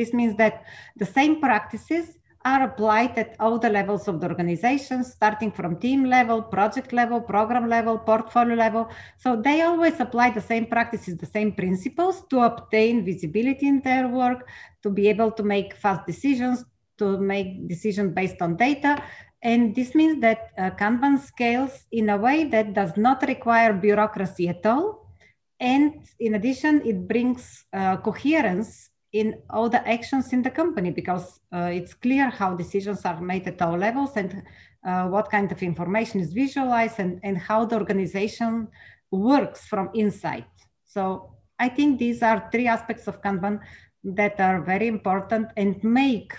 This 0.00 0.14
means 0.14 0.34
that 0.36 0.64
the 0.96 1.04
same 1.04 1.40
practices 1.40 2.06
are 2.42 2.62
applied 2.62 3.18
at 3.18 3.36
all 3.38 3.58
the 3.58 3.68
levels 3.68 4.08
of 4.08 4.18
the 4.20 4.26
organization, 4.26 5.04
starting 5.04 5.52
from 5.52 5.78
team 5.78 6.04
level, 6.04 6.40
project 6.42 6.92
level, 6.92 7.20
program 7.20 7.68
level, 7.68 7.98
portfolio 7.98 8.54
level. 8.54 8.88
So 9.18 9.36
they 9.36 9.60
always 9.60 10.00
apply 10.00 10.30
the 10.30 10.40
same 10.40 10.66
practices, 10.66 11.18
the 11.18 11.26
same 11.26 11.52
principles 11.52 12.22
to 12.30 12.40
obtain 12.40 13.04
visibility 13.04 13.66
in 13.68 13.80
their 13.80 14.08
work, 14.08 14.48
to 14.82 14.88
be 14.88 15.08
able 15.08 15.32
to 15.32 15.42
make 15.42 15.74
fast 15.74 16.06
decisions, 16.06 16.64
to 16.96 17.18
make 17.18 17.68
decisions 17.68 18.14
based 18.14 18.40
on 18.40 18.56
data. 18.56 19.02
And 19.42 19.74
this 19.74 19.94
means 19.94 20.20
that 20.22 20.50
uh, 20.56 20.70
Kanban 20.80 21.18
scales 21.18 21.84
in 21.92 22.08
a 22.08 22.16
way 22.16 22.44
that 22.44 22.72
does 22.72 22.96
not 22.96 23.22
require 23.28 23.74
bureaucracy 23.74 24.48
at 24.48 24.64
all. 24.64 25.12
And 25.60 26.08
in 26.18 26.36
addition, 26.36 26.80
it 26.86 27.06
brings 27.06 27.66
uh, 27.72 27.98
coherence 27.98 28.89
in 29.12 29.42
all 29.50 29.68
the 29.68 29.86
actions 29.88 30.32
in 30.32 30.42
the 30.42 30.50
company 30.50 30.90
because 30.90 31.40
uh, 31.52 31.70
it's 31.72 31.94
clear 31.94 32.30
how 32.30 32.54
decisions 32.54 33.04
are 33.04 33.20
made 33.20 33.46
at 33.48 33.60
all 33.60 33.76
levels 33.76 34.16
and 34.16 34.42
uh, 34.84 35.06
what 35.08 35.30
kind 35.30 35.50
of 35.50 35.62
information 35.62 36.20
is 36.20 36.32
visualized 36.32 37.00
and, 37.00 37.20
and 37.22 37.36
how 37.36 37.64
the 37.64 37.76
organization 37.76 38.68
works 39.10 39.66
from 39.66 39.90
inside. 39.94 40.44
So 40.84 41.34
I 41.58 41.68
think 41.68 41.98
these 41.98 42.22
are 42.22 42.48
three 42.52 42.68
aspects 42.68 43.08
of 43.08 43.20
Kanban 43.20 43.60
that 44.04 44.40
are 44.40 44.62
very 44.62 44.86
important 44.86 45.50
and 45.56 45.82
make 45.82 46.32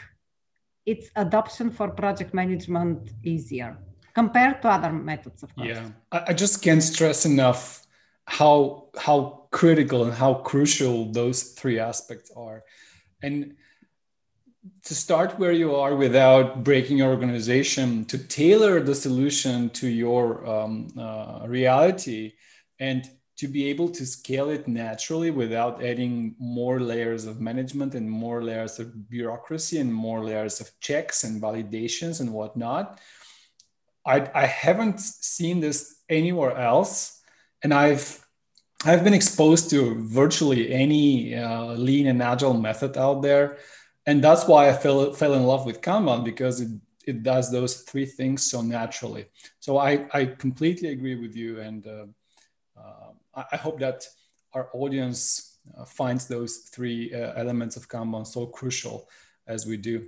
its 0.85 1.11
adoption 1.15 1.69
for 1.69 1.89
project 1.89 2.33
management 2.33 3.11
easier 3.23 3.77
compared 4.15 4.61
to 4.61 4.67
other 4.69 4.91
methods 4.91 5.43
of 5.43 5.53
course. 5.55 5.67
Yeah, 5.67 5.89
I 6.11 6.33
just 6.33 6.61
can't 6.61 6.81
stress 6.81 7.25
enough 7.25 7.85
how 8.25 8.89
how 8.97 9.47
critical 9.51 10.03
and 10.03 10.13
how 10.13 10.33
crucial 10.33 11.11
those 11.11 11.43
three 11.53 11.79
aspects 11.79 12.31
are 12.35 12.63
and 13.21 13.55
to 14.83 14.95
start 14.95 15.39
where 15.39 15.51
you 15.51 15.75
are 15.75 15.95
without 15.95 16.63
breaking 16.63 16.97
your 16.97 17.09
organization 17.09 18.05
to 18.05 18.17
tailor 18.17 18.79
the 18.79 18.93
solution 18.93 19.69
to 19.71 19.87
your 19.87 20.45
um, 20.47 20.87
uh, 20.97 21.45
reality 21.47 22.33
and 22.79 23.09
to 23.37 23.47
be 23.47 23.67
able 23.67 23.89
to 23.89 24.05
scale 24.05 24.49
it 24.49 24.67
naturally 24.67 25.31
without 25.31 25.83
adding 25.83 26.35
more 26.37 26.79
layers 26.79 27.25
of 27.25 27.41
management 27.41 27.95
and 27.95 28.09
more 28.09 28.43
layers 28.43 28.77
of 28.79 29.09
bureaucracy 29.09 29.79
and 29.79 29.91
more 29.91 30.23
layers 30.23 30.61
of 30.61 30.69
checks 30.79 31.23
and 31.23 31.41
validations 31.41 32.21
and 32.21 32.31
whatnot. 32.31 32.99
I, 34.05 34.29
I 34.35 34.45
haven't 34.45 34.99
seen 34.99 35.59
this 35.59 35.95
anywhere 36.07 36.55
else 36.55 37.20
and 37.63 37.74
I've 37.74 38.25
I've 38.84 39.03
been 39.03 39.13
exposed 39.13 39.70
to 39.70 39.96
virtually 40.06 40.74
any 40.74 41.36
uh, 41.36 41.74
lean 41.74 42.08
and 42.08 42.22
agile 42.22 42.56
method 42.56 42.98
out 42.98 43.22
there, 43.22 43.58
and 44.06 44.24
that's 44.24 44.48
why 44.48 44.70
I 44.70 44.74
fell 44.74 45.13
fell 45.13 45.34
in 45.34 45.44
love 45.44 45.65
with 45.65 45.82
Kanban 45.82 46.24
because 46.24 46.62
it 46.62 46.72
it 47.06 47.24
does 47.24 47.51
those 47.51 47.82
three 47.82 48.06
things 48.06 48.50
so 48.50 48.62
naturally. 48.62 49.25
So 49.60 49.77
I 49.77 50.08
I 50.13 50.25
completely 50.25 50.89
agree 50.89 51.15
with 51.15 51.36
you, 51.36 51.60
and 51.60 51.86
uh, 51.88 52.06
uh, 52.77 53.44
I 53.51 53.58
hope 53.58 53.80
that 53.80 54.06
our 54.53 54.70
audience 54.74 55.60
uh, 55.77 55.86
finds 55.86 56.27
those 56.27 56.70
three 56.74 57.13
uh, 57.13 57.34
elements 57.36 57.75
of 57.77 57.88
Kanban 57.88 58.25
so 58.25 58.46
crucial 58.48 59.08
as 59.48 59.65
we 59.65 59.77
do. 59.77 60.08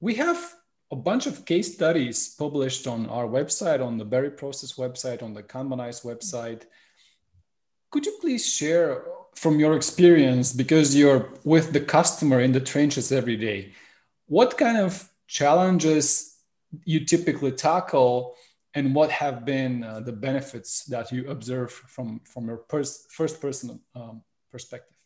We 0.00 0.14
have 0.14 0.38
a 0.90 0.96
bunch 0.96 1.26
of 1.26 1.44
case 1.44 1.74
studies 1.74 2.34
published 2.38 2.86
on 2.86 3.08
our 3.08 3.26
website, 3.26 3.84
on 3.84 3.98
the 3.98 4.06
Berriprocess 4.06 4.78
website, 4.78 5.22
on 5.22 5.34
the 5.34 5.42
Kanbanize 5.42 6.04
website. 6.04 6.62
Could 7.90 8.06
you 8.06 8.16
please 8.20 8.46
share 8.46 9.04
from 9.34 9.60
your 9.60 9.76
experience, 9.76 10.52
because 10.52 10.96
you're 10.96 11.32
with 11.44 11.72
the 11.72 11.80
customer 11.80 12.40
in 12.40 12.52
the 12.52 12.60
trenches 12.60 13.12
every 13.12 13.36
day, 13.36 13.72
what 14.26 14.58
kind 14.58 14.78
of 14.78 15.08
challenges 15.26 16.38
you 16.84 17.04
typically 17.04 17.52
tackle 17.52 18.34
and 18.74 18.94
what 18.94 19.10
have 19.10 19.44
been 19.44 19.84
uh, 19.84 20.00
the 20.00 20.12
benefits 20.12 20.84
that 20.84 21.12
you 21.12 21.28
observe 21.30 21.70
from, 21.70 22.20
from 22.24 22.46
your 22.46 22.58
pers- 22.58 23.06
first 23.10 23.40
person 23.40 23.80
um, 23.94 24.22
perspective? 24.50 24.97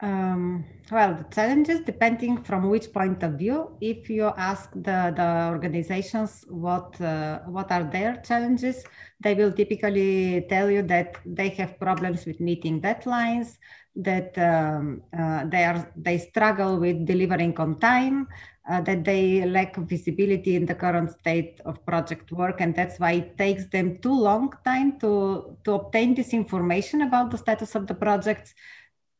Um, 0.00 0.64
well, 0.90 1.14
the 1.14 1.34
challenges 1.34 1.80
depending 1.80 2.42
from 2.42 2.68
which 2.68 2.92
point 2.92 3.22
of 3.22 3.34
view. 3.34 3.76
If 3.80 4.10
you 4.10 4.32
ask 4.36 4.70
the, 4.72 5.14
the 5.16 5.48
organizations 5.50 6.44
what 6.48 7.00
uh, 7.00 7.40
what 7.46 7.70
are 7.70 7.84
their 7.84 8.16
challenges, 8.16 8.84
they 9.20 9.34
will 9.34 9.52
typically 9.52 10.46
tell 10.48 10.68
you 10.68 10.82
that 10.82 11.16
they 11.24 11.48
have 11.50 11.78
problems 11.78 12.26
with 12.26 12.40
meeting 12.40 12.82
deadlines, 12.82 13.56
that 13.96 14.36
um, 14.36 15.02
uh, 15.16 15.44
they 15.46 15.64
are 15.64 15.88
they 15.96 16.18
struggle 16.18 16.76
with 16.78 17.06
delivering 17.06 17.56
on 17.58 17.78
time, 17.78 18.26
uh, 18.68 18.80
that 18.80 19.04
they 19.04 19.46
lack 19.46 19.76
visibility 19.76 20.56
in 20.56 20.66
the 20.66 20.74
current 20.74 21.12
state 21.12 21.60
of 21.64 21.84
project 21.86 22.32
work, 22.32 22.60
and 22.60 22.74
that's 22.74 22.98
why 22.98 23.12
it 23.12 23.38
takes 23.38 23.66
them 23.68 23.96
too 23.98 24.14
long 24.14 24.52
time 24.64 24.98
to 24.98 25.56
to 25.64 25.74
obtain 25.74 26.14
this 26.14 26.34
information 26.34 27.02
about 27.02 27.30
the 27.30 27.38
status 27.38 27.76
of 27.76 27.86
the 27.86 27.94
projects 27.94 28.54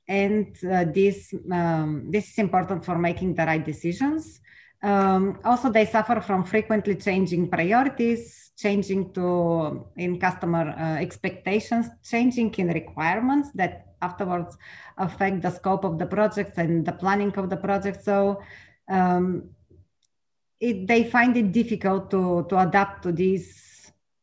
and 0.09 0.57
uh, 0.65 0.85
this 0.85 1.35
um, 1.51 2.11
this 2.11 2.31
is 2.31 2.39
important 2.39 2.85
for 2.85 2.99
making 2.99 3.35
the 3.35 3.45
right 3.45 3.65
decisions. 3.65 4.41
Um, 4.83 5.41
also, 5.45 5.71
they 5.71 5.87
suffer 5.87 6.21
from 6.21 6.45
frequently 6.45 6.95
changing 6.97 7.49
priorities, 7.49 8.53
changing 8.57 9.15
to 9.15 9.87
in 9.97 10.21
customer 10.21 10.75
uh, 10.79 11.01
expectations, 11.01 11.89
changing 12.03 12.53
in 12.55 12.69
requirements 12.69 13.51
that 13.55 13.95
afterwards 14.03 14.59
affect 14.99 15.41
the 15.41 15.51
scope 15.51 15.85
of 15.85 15.99
the 15.99 16.05
projects 16.05 16.59
and 16.59 16.85
the 16.85 16.93
planning 16.93 17.33
of 17.39 17.49
the 17.49 17.57
project. 17.57 18.05
So 18.05 18.43
um, 18.89 19.49
it, 20.61 20.87
they 20.87 21.05
find 21.05 21.35
it 21.37 21.51
difficult 21.53 22.11
to, 22.11 22.47
to 22.51 22.59
adapt 22.59 23.03
to 23.05 23.13
these 23.13 23.73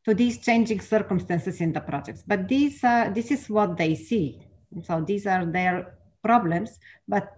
to 0.04 0.14
these 0.14 0.38
changing 0.38 0.80
circumstances 0.80 1.60
in 1.60 1.72
the 1.72 1.80
projects. 1.80 2.22
But 2.26 2.46
these 2.46 2.84
uh, 2.84 3.10
this 3.12 3.32
is 3.32 3.50
what 3.50 3.76
they 3.76 3.96
see 3.96 4.40
so 4.82 5.00
these 5.00 5.26
are 5.26 5.44
their 5.44 5.94
problems, 6.22 6.78
but 7.06 7.36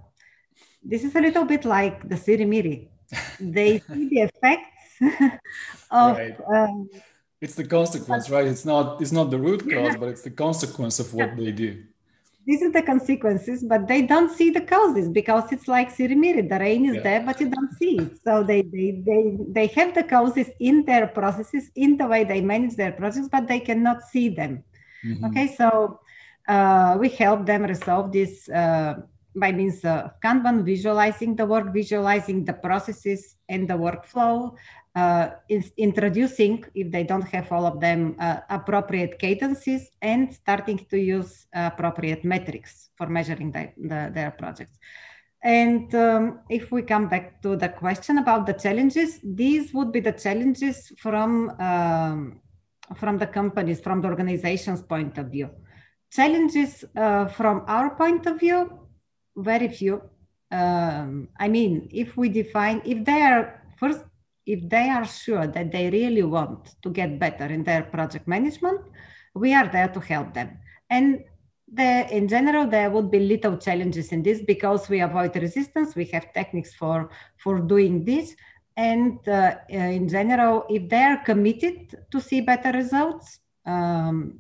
this 0.83 1.05
is 1.05 1.15
a 1.17 1.21
little 1.21 1.45
bit 1.45 1.65
like 1.65 2.09
the 2.09 2.15
sirimiri. 2.15 2.89
they 3.41 3.79
see 3.89 4.09
the 4.09 4.21
effects 4.29 5.01
of. 5.91 6.17
Right. 6.17 6.37
Um, 6.53 6.89
it's 7.41 7.55
the 7.55 7.65
consequence, 7.65 8.31
right? 8.31 8.47
It's 8.47 8.65
not. 8.65 9.03
It's 9.03 9.13
not 9.13 9.31
the 9.31 9.39
root 9.39 9.69
cause, 9.71 9.97
but 9.97 10.09
it's 10.09 10.23
the 10.23 10.31
consequence 10.31 10.99
of 10.99 11.13
what 11.13 11.37
they 11.37 11.53
do. 11.53 11.83
This 12.47 12.61
is 12.61 12.73
the 12.73 12.83
consequences, 12.83 13.65
but 13.65 13.89
they 13.89 14.03
don't 14.03 14.31
see 14.31 14.51
the 14.51 14.61
causes 14.61 15.09
because 15.09 15.51
it's 15.51 15.67
like 15.67 15.95
sirimiri. 15.95 16.49
The 16.49 16.59
rain 16.59 16.85
is 16.87 16.97
yeah. 16.97 17.03
there, 17.03 17.23
but 17.25 17.41
you 17.41 17.49
don't 17.49 17.73
see 17.75 17.99
it. 17.99 18.19
So 18.23 18.43
they, 18.43 18.63
they 18.63 19.03
they 19.09 19.23
they 19.49 19.67
have 19.69 19.95
the 19.95 20.05
causes 20.05 20.49
in 20.61 20.85
their 20.85 21.07
processes, 21.07 21.71
in 21.75 21.97
the 21.97 22.07
way 22.07 22.25
they 22.25 22.41
manage 22.41 22.77
their 22.77 22.93
projects, 22.93 23.29
but 23.31 23.49
they 23.49 23.61
cannot 23.61 24.03
see 24.05 24.29
them. 24.29 24.63
Mm-hmm. 25.05 25.25
Okay, 25.27 25.55
so 25.55 26.01
uh, 26.49 26.97
we 26.99 27.09
help 27.09 27.47
them 27.47 27.63
resolve 27.65 28.13
this 28.13 28.49
uh, 28.49 28.95
by 29.37 29.51
means 29.53 29.85
of 29.85 30.13
Kanban, 30.21 30.65
visualizing 30.65 31.35
the 31.35 31.47
work, 31.47 31.73
visualizing 31.73 32.45
the 32.45 32.53
processes 32.53 33.37
and 33.49 33.69
the 33.69 33.75
workflow, 33.75 34.55
uh, 34.95 35.31
introducing, 35.77 36.65
if 36.75 36.91
they 36.93 37.03
don't 37.03 37.27
have 37.27 37.51
all 37.51 37.67
of 37.67 37.81
them, 37.81 38.15
uh, 38.21 38.39
appropriate 38.49 39.19
cadences, 39.19 39.91
and 40.03 40.33
starting 40.33 40.79
to 40.91 40.99
use 40.99 41.47
appropriate 41.53 42.25
metrics 42.25 42.91
for 42.97 43.09
measuring 43.09 43.51
the, 43.51 43.73
the, 43.77 44.11
their 44.15 44.31
projects. 44.31 44.79
And 45.43 45.93
um, 45.95 46.41
if 46.49 46.71
we 46.71 46.83
come 46.83 47.09
back 47.09 47.43
to 47.43 47.57
the 47.57 47.69
question 47.69 48.19
about 48.19 48.47
the 48.47 48.55
challenges, 48.55 49.21
these 49.23 49.75
would 49.75 49.93
be 49.93 50.01
the 50.01 50.13
challenges 50.13 50.93
from 50.99 51.51
um, 51.61 52.41
from 52.97 53.17
the 53.19 53.27
companies, 53.27 53.81
from 53.81 54.03
the 54.03 54.09
organization's 54.09 54.83
point 54.83 55.17
of 55.19 55.29
view. 55.29 55.51
Challenges 56.15 56.85
uh, 56.97 57.27
from 57.27 57.65
our 57.67 57.97
point 57.97 58.27
of 58.27 58.39
view, 58.39 58.79
very 59.37 59.67
few. 59.67 60.01
Um, 60.53 61.29
I 61.41 61.49
mean, 61.49 61.89
if 61.91 62.17
we 62.17 62.29
define, 62.29 62.83
if 62.85 63.05
they 63.05 63.23
are 63.23 63.61
first, 63.79 64.05
if 64.47 64.69
they 64.69 64.89
are 64.91 65.05
sure 65.05 65.49
that 65.49 65.73
they 65.73 65.91
really 65.91 66.23
want 66.23 66.77
to 66.83 66.91
get 66.91 67.19
better 67.19 67.47
in 67.47 67.65
their 67.65 67.83
project 67.83 68.29
management, 68.29 68.81
we 69.35 69.53
are 69.55 69.67
there 69.67 69.89
to 69.89 69.99
help 69.99 70.35
them. 70.35 70.57
And 70.89 71.25
the, 71.73 72.07
in 72.15 72.29
general, 72.29 72.69
there 72.69 72.91
would 72.91 73.11
be 73.11 73.19
little 73.19 73.57
challenges 73.57 74.13
in 74.13 74.23
this 74.23 74.41
because 74.41 74.89
we 74.89 75.01
avoid 75.01 75.35
resistance. 75.35 75.97
We 75.97 76.05
have 76.07 76.33
techniques 76.33 76.75
for, 76.75 77.11
for 77.39 77.59
doing 77.59 78.05
this. 78.05 78.37
And 78.77 79.27
uh, 79.29 79.57
in 79.69 80.09
general, 80.09 80.65
if 80.69 80.89
they 80.89 81.03
are 81.03 81.25
committed 81.25 81.97
to 82.13 82.21
see 82.21 82.41
better 82.41 82.71
results, 82.71 83.41
um, 83.67 84.39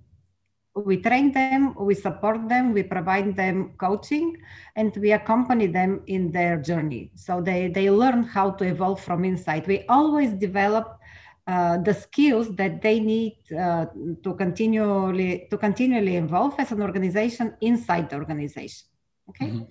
we 0.74 0.96
train 0.96 1.30
them, 1.32 1.74
we 1.78 1.94
support 1.94 2.48
them, 2.48 2.72
we 2.72 2.82
provide 2.82 3.36
them 3.36 3.74
coaching, 3.78 4.36
and 4.74 4.94
we 4.96 5.12
accompany 5.12 5.66
them 5.68 6.02
in 6.08 6.32
their 6.32 6.60
journey. 6.60 7.12
So 7.14 7.40
they, 7.40 7.68
they 7.68 7.90
learn 7.90 8.24
how 8.24 8.50
to 8.52 8.64
evolve 8.64 9.00
from 9.00 9.24
inside. 9.24 9.66
We 9.68 9.84
always 9.88 10.32
develop 10.32 10.98
uh, 11.46 11.78
the 11.78 11.94
skills 11.94 12.54
that 12.56 12.82
they 12.82 12.98
need 12.98 13.36
uh, 13.56 13.86
to 14.22 14.34
continually 14.34 15.46
to 15.50 15.58
continually 15.58 16.16
evolve 16.16 16.54
as 16.58 16.72
an 16.72 16.80
organization 16.80 17.54
inside 17.60 18.08
the 18.08 18.16
organization. 18.16 18.88
Okay, 19.28 19.48
mm-hmm. 19.48 19.64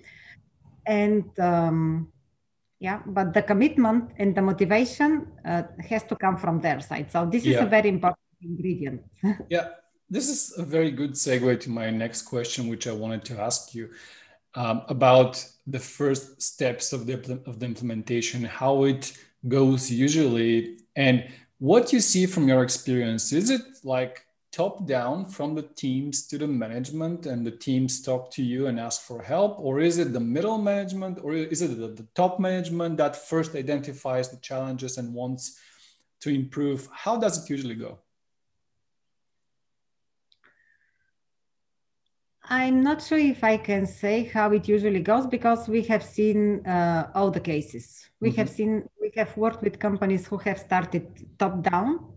and 0.86 1.38
um, 1.40 2.12
yeah, 2.78 3.00
but 3.04 3.34
the 3.34 3.42
commitment 3.42 4.12
and 4.18 4.36
the 4.36 4.42
motivation 4.42 5.26
uh, 5.44 5.64
has 5.90 6.04
to 6.04 6.14
come 6.14 6.36
from 6.36 6.60
their 6.60 6.80
side. 6.80 7.10
So 7.10 7.26
this 7.26 7.44
yeah. 7.44 7.56
is 7.56 7.62
a 7.62 7.66
very 7.66 7.88
important 7.88 8.20
ingredient. 8.40 9.02
yeah 9.50 9.66
this 10.14 10.28
is 10.28 10.56
a 10.58 10.62
very 10.62 10.92
good 10.92 11.14
segue 11.14 11.60
to 11.60 11.70
my 11.70 11.90
next 11.90 12.22
question, 12.22 12.68
which 12.68 12.86
I 12.86 12.92
wanted 12.92 13.24
to 13.24 13.40
ask 13.40 13.74
you 13.74 13.90
um, 14.54 14.82
about 14.88 15.44
the 15.66 15.80
first 15.80 16.40
steps 16.40 16.92
of 16.92 17.04
the, 17.04 17.40
of 17.46 17.58
the 17.58 17.66
implementation, 17.66 18.44
how 18.44 18.84
it 18.84 19.12
goes 19.48 19.90
usually, 19.90 20.78
and 20.94 21.28
what 21.58 21.92
you 21.92 21.98
see 21.98 22.26
from 22.26 22.46
your 22.46 22.62
experience. 22.62 23.32
Is 23.32 23.50
it 23.50 23.62
like 23.82 24.24
top 24.52 24.86
down 24.86 25.24
from 25.24 25.56
the 25.56 25.62
teams 25.74 26.28
to 26.28 26.38
the 26.38 26.46
management 26.46 27.26
and 27.26 27.44
the 27.44 27.50
teams 27.50 28.00
talk 28.00 28.30
to 28.34 28.42
you 28.42 28.68
and 28.68 28.78
ask 28.78 29.02
for 29.02 29.20
help? 29.20 29.58
Or 29.58 29.80
is 29.80 29.98
it 29.98 30.12
the 30.12 30.20
middle 30.20 30.58
management 30.58 31.18
or 31.24 31.34
is 31.34 31.60
it 31.60 31.76
the, 31.76 31.88
the, 31.88 32.06
top 32.14 32.38
management 32.38 32.98
that 32.98 33.16
first 33.16 33.56
identifies 33.56 34.28
the 34.28 34.36
challenges 34.36 34.96
and 34.96 35.12
wants 35.12 35.58
to 36.20 36.30
improve? 36.30 36.88
How 36.92 37.16
does 37.18 37.42
it 37.42 37.50
usually 37.50 37.74
go 37.74 37.98
I'm 42.46 42.82
not 42.82 43.02
sure 43.02 43.18
if 43.18 43.42
I 43.42 43.56
can 43.56 43.86
say 43.86 44.24
how 44.24 44.52
it 44.52 44.68
usually 44.68 45.00
goes 45.00 45.26
because 45.26 45.66
we 45.66 45.82
have 45.84 46.02
seen 46.02 46.64
uh, 46.66 47.10
all 47.14 47.30
the 47.30 47.40
cases. 47.40 48.10
We 48.20 48.30
mm-hmm. 48.30 48.38
have 48.38 48.50
seen, 48.50 48.88
we 49.00 49.12
have 49.16 49.34
worked 49.36 49.62
with 49.62 49.78
companies 49.78 50.26
who 50.26 50.36
have 50.38 50.58
started 50.58 51.06
top 51.38 51.62
down. 51.62 52.12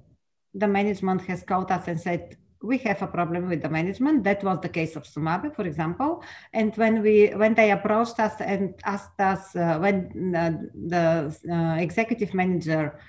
The 0.54 0.68
management 0.68 1.22
has 1.24 1.44
called 1.44 1.72
us 1.72 1.88
and 1.88 2.00
said, 2.00 2.36
we 2.62 2.78
have 2.80 3.02
a 3.02 3.08
problem 3.08 3.48
with 3.48 3.62
the 3.62 3.70
management. 3.70 4.24
That 4.24 4.44
was 4.44 4.60
the 4.62 4.70
case 4.70 4.96
of 4.96 5.04
Sumabe, 5.04 5.56
for 5.56 5.66
example. 5.66 6.24
And 6.54 6.76
when 6.76 7.02
we 7.02 7.28
when 7.30 7.54
they 7.54 7.72
approached 7.72 8.20
us 8.20 8.34
and 8.40 8.74
asked 8.84 9.20
us 9.20 9.56
uh, 9.56 9.78
when 9.78 10.36
uh, 10.36 10.54
the 10.74 11.38
uh, 11.52 11.76
executive 11.80 12.34
manager 12.34 13.00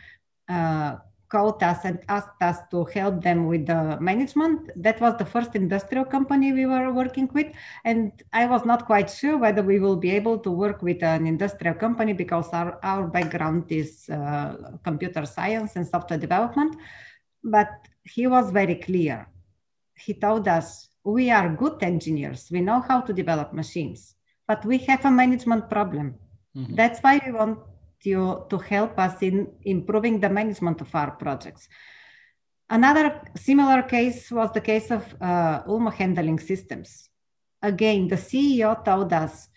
uh, 0.49 0.97
called 1.29 1.63
us 1.63 1.85
and 1.85 1.99
asked 2.09 2.41
us 2.41 2.59
to 2.71 2.85
help 2.87 3.23
them 3.23 3.47
with 3.47 3.67
the 3.67 3.99
management. 4.01 4.71
That 4.77 5.01
was 5.01 5.17
the 5.19 5.25
first 5.25 5.55
industrial 5.55 6.05
company 6.05 6.53
we 6.53 6.67
were 6.67 6.93
working 6.93 7.29
with. 7.33 7.49
And 7.85 8.13
I 8.33 8.47
was 8.47 8.65
not 8.65 8.87
quite 8.87 9.11
sure 9.11 9.37
whether 9.39 9.63
we 9.63 9.79
will 9.79 9.97
be 9.97 10.11
able 10.11 10.39
to 10.39 10.51
work 10.51 10.83
with 10.83 11.03
an 11.03 11.27
industrial 11.27 11.75
company 11.75 12.13
because 12.13 12.49
our, 12.53 12.79
our 12.83 13.07
background 13.07 13.71
is 13.71 14.09
uh, 14.09 14.77
computer 14.85 15.27
science 15.27 15.77
and 15.77 15.87
software 15.87 16.19
development. 16.19 16.77
But 17.45 17.71
he 18.05 18.27
was 18.27 18.51
very 18.51 18.77
clear. 18.77 19.29
He 19.95 20.15
told 20.15 20.49
us, 20.49 20.89
we 21.05 21.31
are 21.31 21.49
good 21.49 21.83
engineers. 21.83 22.49
We 22.51 22.61
know 22.61 22.81
how 22.81 23.01
to 23.03 23.13
develop 23.13 23.53
machines. 23.53 24.15
but 24.49 24.65
we 24.65 24.79
have 24.79 25.05
a 25.05 25.11
management 25.11 25.69
problem. 25.69 26.15
Mm-hmm. 26.57 26.75
That's 26.75 26.99
why 27.01 27.21
we 27.25 27.33
want 27.33 27.59
you 28.05 28.47
to 28.51 28.59
help 28.59 28.99
us 28.99 29.23
in 29.23 29.49
improving 29.63 30.21
the 30.21 30.29
management 30.29 30.81
of 30.81 30.95
our 30.95 31.13
projects. 31.13 31.69
Another 32.71 33.23
similar 33.37 33.83
case 33.83 34.31
was 34.31 34.53
the 34.53 34.61
case 34.61 34.91
of 34.91 35.03
uh, 35.21 35.63
ULMA 35.67 35.91
handling 35.91 36.39
systems. 36.39 37.09
Again, 37.63 38.09
the 38.09 38.17
CEO 38.17 38.85
told 38.85 39.13
us 39.13 39.49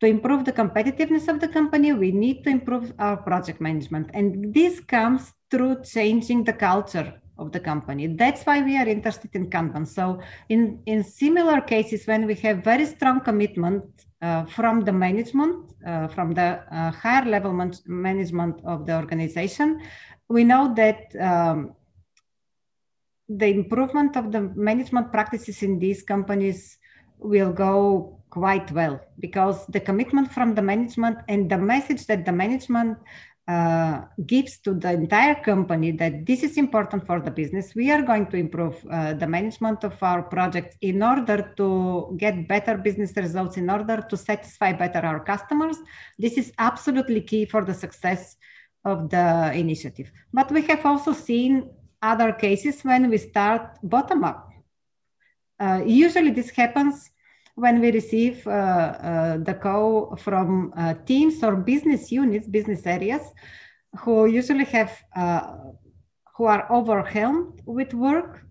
to 0.00 0.06
improve 0.06 0.44
the 0.46 0.52
competitiveness 0.52 1.28
of 1.28 1.40
the 1.40 1.48
company, 1.48 1.92
we 1.92 2.10
need 2.10 2.42
to 2.44 2.50
improve 2.50 2.92
our 2.98 3.18
project 3.18 3.60
management. 3.60 4.10
And 4.14 4.54
this 4.54 4.80
comes 4.80 5.32
through 5.50 5.82
changing 5.82 6.44
the 6.44 6.54
culture 6.54 7.20
of 7.36 7.52
the 7.52 7.60
company. 7.60 8.06
That's 8.06 8.42
why 8.44 8.62
we 8.62 8.76
are 8.78 8.88
interested 8.88 9.30
in 9.34 9.50
Kanban. 9.50 9.86
So 9.86 10.20
in, 10.48 10.82
in 10.86 11.04
similar 11.04 11.60
cases, 11.60 12.06
when 12.06 12.26
we 12.26 12.34
have 12.36 12.64
very 12.64 12.86
strong 12.86 13.20
commitment 13.20 13.84
uh, 14.22 14.44
from 14.44 14.80
the 14.80 14.92
management, 14.92 15.72
uh, 15.86 16.08
from 16.08 16.32
the 16.34 16.62
uh, 16.70 16.90
higher 16.90 17.24
level 17.24 17.52
man- 17.52 17.74
management 17.86 18.60
of 18.64 18.86
the 18.86 18.94
organization, 18.94 19.80
we 20.28 20.44
know 20.44 20.72
that 20.74 21.14
um, 21.20 21.74
the 23.28 23.46
improvement 23.46 24.16
of 24.16 24.32
the 24.32 24.40
management 24.54 25.10
practices 25.12 25.62
in 25.62 25.78
these 25.78 26.02
companies 26.02 26.78
will 27.18 27.52
go 27.52 28.20
quite 28.30 28.70
well 28.72 29.00
because 29.18 29.66
the 29.66 29.80
commitment 29.80 30.30
from 30.32 30.54
the 30.54 30.62
management 30.62 31.18
and 31.28 31.50
the 31.50 31.58
message 31.58 32.06
that 32.06 32.24
the 32.24 32.32
management 32.32 32.98
uh, 33.50 34.02
gives 34.32 34.52
to 34.64 34.74
the 34.74 34.92
entire 34.92 35.36
company 35.50 35.90
that 36.02 36.14
this 36.28 36.40
is 36.48 36.56
important 36.56 37.06
for 37.08 37.18
the 37.20 37.30
business. 37.40 37.74
We 37.74 37.90
are 37.90 38.02
going 38.02 38.26
to 38.32 38.36
improve 38.36 38.76
uh, 38.90 39.14
the 39.14 39.26
management 39.26 39.82
of 39.82 39.94
our 40.02 40.22
projects 40.22 40.76
in 40.80 41.02
order 41.02 41.38
to 41.56 41.68
get 42.16 42.46
better 42.46 42.74
business 42.76 43.12
results, 43.16 43.56
in 43.56 43.68
order 43.68 43.98
to 44.10 44.16
satisfy 44.16 44.72
better 44.72 45.00
our 45.00 45.20
customers. 45.32 45.76
This 46.18 46.34
is 46.42 46.52
absolutely 46.58 47.22
key 47.22 47.44
for 47.44 47.64
the 47.64 47.74
success 47.74 48.36
of 48.84 49.10
the 49.10 49.52
initiative. 49.64 50.08
But 50.32 50.50
we 50.52 50.62
have 50.70 50.84
also 50.86 51.12
seen 51.12 51.70
other 52.02 52.32
cases 52.32 52.82
when 52.82 53.10
we 53.10 53.18
start 53.18 53.62
bottom 53.82 54.22
up. 54.24 54.48
Uh, 55.58 55.82
usually, 55.84 56.30
this 56.30 56.50
happens 56.50 57.10
when 57.54 57.80
we 57.80 57.90
receive 57.92 58.46
uh, 58.46 58.50
uh, 58.50 59.36
the 59.38 59.54
call 59.54 60.16
from 60.16 60.72
uh, 60.76 60.94
teams 61.04 61.42
or 61.42 61.56
business 61.56 62.10
units, 62.10 62.46
business 62.48 62.86
areas, 62.86 63.22
who 64.00 64.26
usually 64.26 64.64
have 64.64 64.92
who 66.36 66.46
are 66.46 66.66
overwhelmed 66.72 67.60
with 67.66 67.92
work, 67.92 68.46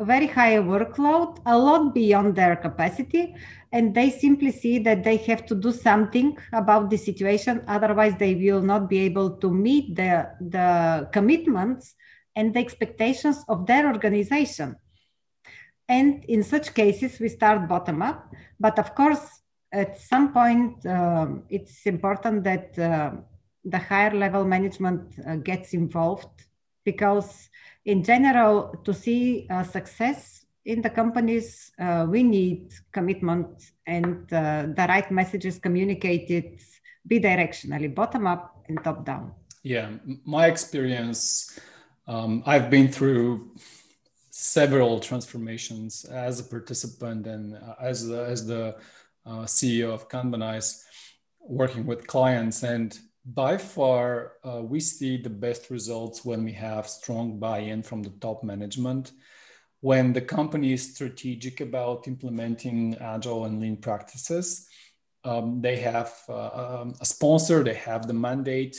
very 0.00 0.26
high 0.26 0.56
workload, 0.56 1.38
a 1.46 1.58
lot 1.58 1.92
beyond 1.94 2.36
their 2.36 2.54
capacity, 2.54 3.34
and 3.72 3.94
they 3.94 4.10
simply 4.10 4.52
see 4.52 4.78
that 4.78 5.02
they 5.02 5.16
have 5.16 5.44
to 5.46 5.54
do 5.54 5.72
something 5.72 6.36
about 6.52 6.90
the 6.90 6.96
situation. 6.96 7.62
Otherwise, 7.66 8.14
they 8.18 8.34
will 8.34 8.62
not 8.62 8.88
be 8.88 8.98
able 9.00 9.30
to 9.38 9.50
meet 9.50 9.96
the, 9.96 10.30
the 10.40 11.08
commitments 11.12 11.94
and 12.36 12.54
the 12.54 12.60
expectations 12.60 13.44
of 13.48 13.66
their 13.66 13.86
organization. 13.88 14.76
And 15.88 16.24
in 16.26 16.42
such 16.42 16.74
cases, 16.74 17.18
we 17.18 17.28
start 17.28 17.68
bottom 17.68 18.02
up. 18.02 18.34
But 18.60 18.78
of 18.78 18.94
course, 18.94 19.40
at 19.72 19.98
some 19.98 20.32
point, 20.32 20.84
um, 20.86 21.44
it's 21.48 21.86
important 21.86 22.44
that 22.44 22.78
uh, 22.78 23.12
the 23.64 23.78
higher 23.78 24.14
level 24.14 24.44
management 24.44 25.14
uh, 25.26 25.36
gets 25.36 25.72
involved 25.72 26.44
because, 26.84 27.48
in 27.84 28.02
general, 28.02 28.74
to 28.84 28.92
see 28.94 29.46
uh, 29.50 29.62
success 29.62 30.44
in 30.64 30.82
the 30.82 30.90
companies, 30.90 31.72
uh, 31.78 32.06
we 32.08 32.22
need 32.22 32.72
commitment 32.92 33.72
and 33.86 34.30
uh, 34.32 34.66
the 34.76 34.86
right 34.88 35.10
messages 35.10 35.58
communicated 35.58 36.60
bidirectionally, 37.08 37.94
bottom 37.94 38.26
up 38.26 38.64
and 38.68 38.82
top 38.84 39.04
down. 39.04 39.32
Yeah, 39.62 39.90
my 40.24 40.46
experience, 40.46 41.58
um, 42.06 42.42
I've 42.46 42.68
been 42.70 42.88
through 42.88 43.56
several 44.40 45.00
transformations 45.00 46.04
as 46.04 46.38
a 46.38 46.44
participant 46.44 47.26
and 47.26 47.56
uh, 47.56 47.74
as, 47.80 48.08
as 48.08 48.46
the 48.46 48.76
uh, 49.26 49.42
CEO 49.42 49.92
of 49.92 50.08
Kanbanize, 50.08 50.84
working 51.40 51.84
with 51.84 52.06
clients. 52.06 52.62
And 52.62 52.96
by 53.24 53.56
far, 53.56 54.34
uh, 54.44 54.62
we 54.62 54.78
see 54.78 55.16
the 55.16 55.28
best 55.28 55.70
results 55.70 56.24
when 56.24 56.44
we 56.44 56.52
have 56.52 56.88
strong 56.88 57.40
buy 57.40 57.58
in 57.58 57.82
from 57.82 58.04
the 58.04 58.12
top 58.20 58.44
management. 58.44 59.10
When 59.80 60.12
the 60.12 60.20
company 60.20 60.72
is 60.72 60.94
strategic 60.94 61.60
about 61.60 62.06
implementing 62.06 62.96
agile 63.00 63.44
and 63.46 63.60
lean 63.60 63.78
practices, 63.78 64.68
um, 65.24 65.60
they 65.60 65.78
have 65.78 66.14
uh, 66.28 66.82
um, 66.82 66.94
a 67.00 67.04
sponsor, 67.04 67.64
they 67.64 67.74
have 67.74 68.06
the 68.06 68.14
mandate 68.14 68.76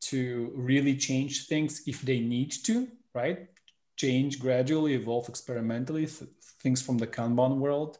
to 0.00 0.50
really 0.54 0.96
change 0.96 1.46
things 1.46 1.82
if 1.86 2.00
they 2.00 2.20
need 2.20 2.52
to, 2.64 2.88
right? 3.14 3.48
Change 3.96 4.38
gradually, 4.38 4.94
evolve 4.94 5.28
experimentally, 5.28 6.06
th- 6.06 6.30
things 6.62 6.82
from 6.82 6.98
the 6.98 7.06
Kanban 7.06 7.58
world. 7.58 7.98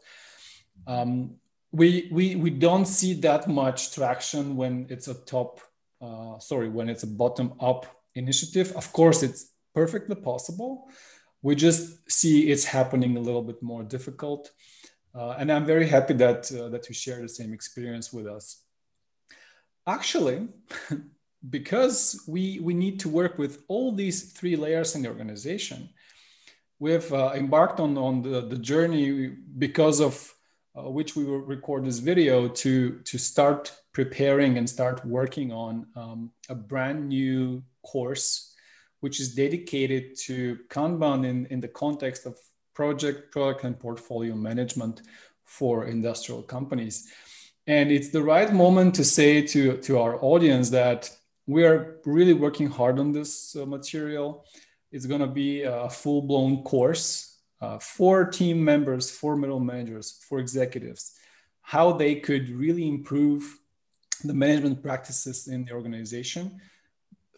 Um, 0.86 1.36
we, 1.72 2.08
we, 2.12 2.36
we 2.36 2.50
don't 2.50 2.86
see 2.86 3.14
that 3.20 3.48
much 3.48 3.94
traction 3.94 4.56
when 4.56 4.86
it's 4.90 5.08
a 5.08 5.14
top, 5.14 5.60
uh, 6.00 6.38
sorry, 6.38 6.68
when 6.68 6.88
it's 6.88 7.02
a 7.02 7.08
bottom 7.08 7.54
up 7.60 7.86
initiative. 8.14 8.72
Of 8.76 8.92
course, 8.92 9.22
it's 9.22 9.50
perfectly 9.74 10.14
possible. 10.14 10.88
We 11.42 11.56
just 11.56 12.10
see 12.10 12.50
it's 12.50 12.64
happening 12.64 13.16
a 13.16 13.20
little 13.20 13.42
bit 13.42 13.62
more 13.62 13.82
difficult. 13.82 14.50
Uh, 15.14 15.36
and 15.38 15.50
I'm 15.50 15.64
very 15.64 15.86
happy 15.86 16.14
that, 16.14 16.50
uh, 16.52 16.68
that 16.68 16.88
you 16.88 16.94
share 16.94 17.20
the 17.20 17.28
same 17.28 17.52
experience 17.52 18.12
with 18.12 18.26
us. 18.26 18.62
Actually, 19.86 20.48
because 21.50 22.22
we, 22.26 22.60
we 22.60 22.74
need 22.74 23.00
to 23.00 23.08
work 23.08 23.38
with 23.38 23.64
all 23.68 23.92
these 23.92 24.32
three 24.32 24.56
layers 24.56 24.94
in 24.94 25.02
the 25.02 25.08
organization, 25.08 25.90
we've 26.78 27.12
uh, 27.12 27.32
embarked 27.34 27.80
on, 27.80 27.96
on 27.98 28.22
the, 28.22 28.40
the 28.40 28.58
journey 28.58 29.28
because 29.58 30.00
of 30.00 30.32
uh, 30.76 30.90
which 30.90 31.14
we 31.14 31.24
will 31.24 31.38
record 31.38 31.84
this 31.84 31.98
video 31.98 32.48
to, 32.48 32.98
to 33.04 33.18
start 33.18 33.72
preparing 33.92 34.58
and 34.58 34.68
start 34.68 35.04
working 35.04 35.52
on 35.52 35.86
um, 35.94 36.30
a 36.48 36.54
brand 36.54 37.08
new 37.08 37.62
course, 37.82 38.54
which 39.00 39.20
is 39.20 39.34
dedicated 39.34 40.16
to 40.18 40.58
Kanban 40.68 41.24
in, 41.24 41.46
in 41.46 41.60
the 41.60 41.68
context 41.68 42.26
of 42.26 42.36
project, 42.74 43.30
product, 43.30 43.64
and 43.64 43.78
portfolio 43.78 44.34
management 44.34 45.02
for 45.44 45.86
industrial 45.86 46.42
companies. 46.42 47.08
And 47.66 47.92
it's 47.92 48.08
the 48.08 48.22
right 48.22 48.52
moment 48.52 48.94
to 48.96 49.04
say 49.04 49.42
to, 49.42 49.76
to 49.78 49.98
our 49.98 50.18
audience 50.22 50.70
that 50.70 51.10
we 51.46 51.64
are 51.64 51.96
really 52.04 52.34
working 52.34 52.68
hard 52.68 52.98
on 52.98 53.12
this 53.12 53.56
uh, 53.56 53.66
material. 53.66 54.44
It's 54.92 55.06
going 55.06 55.20
to 55.20 55.26
be 55.26 55.62
a 55.62 55.88
full 55.88 56.22
blown 56.22 56.62
course 56.62 57.38
uh, 57.60 57.78
for 57.78 58.24
team 58.24 58.64
members, 58.64 59.10
for 59.10 59.36
middle 59.36 59.60
managers, 59.60 60.22
for 60.28 60.38
executives, 60.38 61.12
how 61.62 61.92
they 61.92 62.16
could 62.16 62.48
really 62.50 62.86
improve 62.86 63.58
the 64.22 64.34
management 64.34 64.82
practices 64.82 65.48
in 65.48 65.64
the 65.64 65.72
organization 65.72 66.60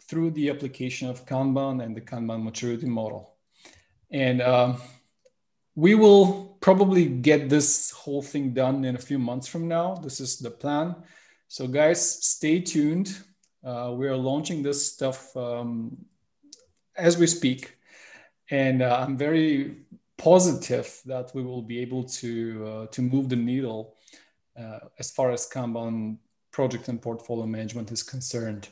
through 0.07 0.31
the 0.31 0.49
application 0.49 1.09
of 1.09 1.25
Kanban 1.25 1.83
and 1.83 1.95
the 1.95 2.01
Kanban 2.01 2.43
maturity 2.43 2.87
model. 2.87 3.33
And 4.11 4.41
um, 4.41 4.77
we 5.75 5.95
will 5.95 6.57
probably 6.61 7.05
get 7.07 7.49
this 7.49 7.91
whole 7.91 8.21
thing 8.21 8.53
done 8.53 8.85
in 8.85 8.95
a 8.95 8.99
few 8.99 9.19
months 9.19 9.47
from 9.47 9.67
now. 9.67 9.95
This 9.95 10.19
is 10.19 10.37
the 10.37 10.51
plan. 10.51 10.95
So, 11.49 11.67
guys, 11.67 12.25
stay 12.25 12.61
tuned. 12.61 13.17
Uh, 13.67 13.91
we 13.91 14.07
are 14.07 14.15
launching 14.15 14.63
this 14.63 14.93
stuff 14.93 15.35
um, 15.35 15.97
as 16.95 17.17
we 17.17 17.27
speak, 17.27 17.75
and 18.49 18.81
uh, 18.81 19.05
I'm 19.05 19.17
very 19.17 19.79
positive 20.17 21.01
that 21.05 21.31
we 21.35 21.43
will 21.43 21.61
be 21.61 21.79
able 21.79 22.05
to 22.05 22.65
uh, 22.65 22.85
to 22.87 23.01
move 23.01 23.27
the 23.27 23.35
needle 23.35 23.95
uh, 24.57 24.79
as 24.99 25.11
far 25.11 25.31
as 25.31 25.49
Kanban 25.49 26.17
project 26.51 26.87
and 26.87 27.01
portfolio 27.01 27.45
management 27.45 27.91
is 27.91 28.03
concerned. 28.03 28.69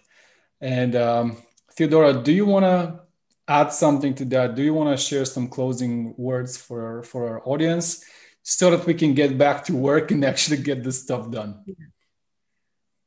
And 0.62 0.96
um, 0.96 1.44
Theodora, 1.74 2.14
do 2.24 2.32
you 2.32 2.46
want 2.46 2.64
to 2.64 3.02
add 3.50 3.74
something 3.74 4.16
to 4.16 4.26
that? 4.26 4.56
Do 4.56 4.64
you 4.64 4.74
want 4.74 4.98
to 4.98 5.06
share 5.06 5.26
some 5.26 5.50
closing 5.50 6.16
words 6.16 6.56
for 6.56 7.04
for 7.04 7.28
our 7.28 7.42
audience 7.46 8.06
so 8.44 8.72
that 8.72 8.86
we 8.86 8.94
can 8.94 9.14
get 9.14 9.38
back 9.38 9.66
to 9.66 9.76
work 9.76 10.12
and 10.12 10.24
actually 10.32 10.64
get 10.64 10.86
this 10.86 11.02
stuff 11.04 11.30
done? 11.30 11.66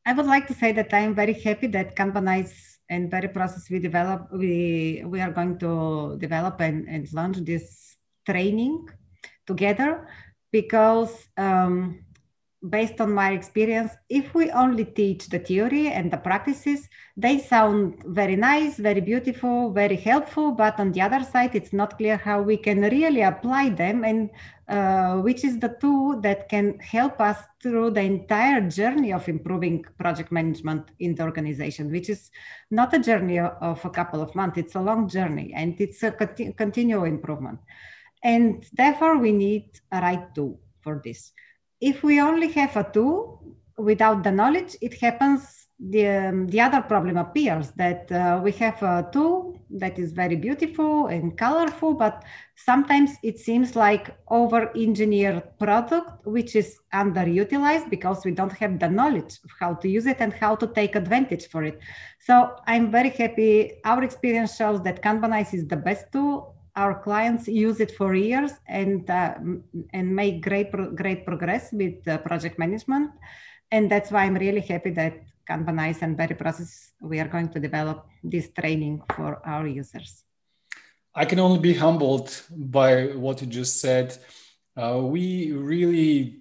I 0.09 0.15
would 0.15 0.25
like 0.25 0.47
to 0.47 0.55
say 0.55 0.73
that 0.73 0.95
I 0.95 1.01
am 1.01 1.15
very 1.15 1.35
happy 1.35 1.67
that 1.67 1.95
Kanbanize 1.95 2.55
and 2.89 3.11
Berriprocess 3.13 3.69
we 3.69 3.79
develop 3.79 4.33
we 4.33 5.05
we 5.05 5.21
are 5.21 5.31
going 5.31 5.59
to 5.59 6.17
develop 6.19 6.63
and, 6.63 6.89
and 6.89 7.13
launch 7.13 7.37
this 7.45 7.95
training 8.25 8.89
together 9.47 10.09
because 10.51 11.13
um, 11.37 12.03
based 12.67 13.03
on 13.03 13.13
my 13.13 13.33
experience, 13.33 13.93
if 14.09 14.35
we 14.35 14.51
only 14.51 14.87
teach 14.87 15.29
the 15.29 15.39
theory 15.39 15.89
and 15.89 16.11
the 16.11 16.17
practices, 16.17 16.89
they 17.17 17.39
sound 17.39 18.03
very 18.07 18.35
nice, 18.35 18.79
very 18.79 19.03
beautiful, 19.03 19.73
very 19.73 19.97
helpful. 19.97 20.53
But 20.53 20.81
on 20.81 20.93
the 20.93 21.03
other 21.03 21.23
side, 21.23 21.55
it's 21.55 21.75
not 21.75 21.99
clear 21.99 22.17
how 22.17 22.41
we 22.41 22.57
can 22.57 22.81
really 22.81 23.23
apply 23.23 23.71
them 23.71 24.05
and 24.05 24.31
uh, 24.69 25.17
which 25.17 25.45
is 25.45 25.59
the 25.59 25.77
tool 25.81 26.21
that 26.21 26.49
can 26.49 26.79
help 26.79 27.21
us 27.21 27.39
through 27.63 27.91
the 27.91 28.01
entire 28.01 28.61
journey 28.69 29.13
of 29.13 29.29
improving 29.29 29.85
project 29.99 30.31
management 30.31 30.91
in 30.99 31.15
the 31.15 31.23
organization, 31.23 31.91
which 31.91 32.09
is 32.09 32.31
not 32.71 32.93
a 32.95 32.99
journey 32.99 33.39
of 33.39 33.85
a 33.85 33.91
couple 33.91 34.21
of 34.21 34.35
months, 34.35 34.59
it's 34.59 34.75
a 34.75 34.81
long 34.81 35.09
journey 35.09 35.53
and 35.55 35.81
it's 35.81 36.03
a 36.03 36.11
continu- 36.11 36.57
continual 36.57 37.05
improvement. 37.05 37.59
And 38.23 38.67
therefore, 38.73 39.19
we 39.19 39.33
need 39.33 39.81
a 39.93 40.01
right 40.01 40.35
tool 40.35 40.61
for 40.81 41.01
this 41.05 41.33
if 41.81 42.03
we 42.03 42.21
only 42.21 42.49
have 42.53 42.77
a 42.77 42.91
tool 42.93 43.57
without 43.77 44.25
the 44.25 44.33
knowledge, 44.33 44.77
it 44.81 44.95
happens. 44.95 45.68
The, 45.81 46.07
um, 46.09 46.49
the 46.49 46.61
other 46.61 46.83
problem 46.83 47.17
appears 47.17 47.71
that 47.73 48.11
uh, 48.11 48.41
we 48.43 48.51
have 48.53 48.83
a 48.83 49.09
tool 49.13 49.61
that 49.71 49.97
is 49.97 50.13
very 50.13 50.35
beautiful 50.35 51.07
and 51.07 51.39
colorful, 51.39 51.95
but 51.95 52.25
sometimes 52.57 53.13
it 53.23 53.39
seems 53.39 53.77
like 53.77 54.17
over 54.29 54.77
engineered 54.77 55.45
product, 55.61 56.27
which 56.27 56.57
is 56.57 56.81
underutilized 56.93 57.91
because 57.91 58.25
we 58.25 58.33
don't 58.33 58.53
have 58.53 58.81
the 58.81 58.89
knowledge 58.89 59.39
of 59.45 59.51
how 59.61 59.75
to 59.75 59.89
use 59.89 60.07
it 60.07 60.17
and 60.19 60.33
how 60.33 60.57
to 60.57 60.67
take 60.67 60.97
advantage 60.97 61.47
for 61.49 61.63
it. 61.63 61.79
So 62.19 62.57
I'm 62.67 62.91
very 62.91 63.11
happy. 63.11 63.75
Our 63.85 64.03
experience 64.03 64.57
shows 64.57 64.83
that 64.83 65.01
Kanbanize 65.01 65.55
is 65.55 65.69
the 65.69 65.77
best 65.77 66.11
tool 66.11 66.57
our 66.79 66.95
clients 67.03 67.49
use 67.49 67.81
it 67.81 67.91
for 67.99 68.15
years 68.15 68.53
and 68.69 69.11
uh, 69.11 69.35
and 69.93 70.15
make 70.15 70.37
great 70.49 70.71
great 70.95 71.27
progress 71.27 71.73
with 71.73 71.97
uh, 72.07 72.19
project 72.19 72.57
management 72.59 73.11
and 73.73 73.91
that's 73.91 74.11
why 74.13 74.23
i'm 74.25 74.39
really 74.47 74.61
happy 74.61 74.91
that 74.91 75.15
kanbanize 75.49 76.03
and 76.03 76.17
berriprocess 76.17 76.91
we 77.01 77.21
are 77.21 77.29
going 77.29 77.49
to 77.49 77.61
develop 77.61 78.07
this 78.23 78.51
training 78.51 79.01
for 79.15 79.41
our 79.47 79.67
users. 79.67 80.25
I 81.15 81.25
can 81.25 81.39
only 81.39 81.59
be 81.59 81.75
humbled 81.75 82.31
by 82.51 83.07
what 83.25 83.41
you 83.41 83.47
just 83.47 83.81
said. 83.81 84.17
Uh, 84.77 85.01
we 85.03 85.53
really 85.53 86.41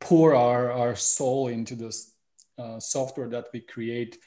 pour 0.00 0.34
our, 0.34 0.72
our 0.72 0.96
soul 0.96 1.48
into 1.48 1.74
this 1.74 2.12
uh, 2.58 2.78
software 2.80 3.28
that 3.28 3.46
we 3.52 3.60
create. 3.60 4.18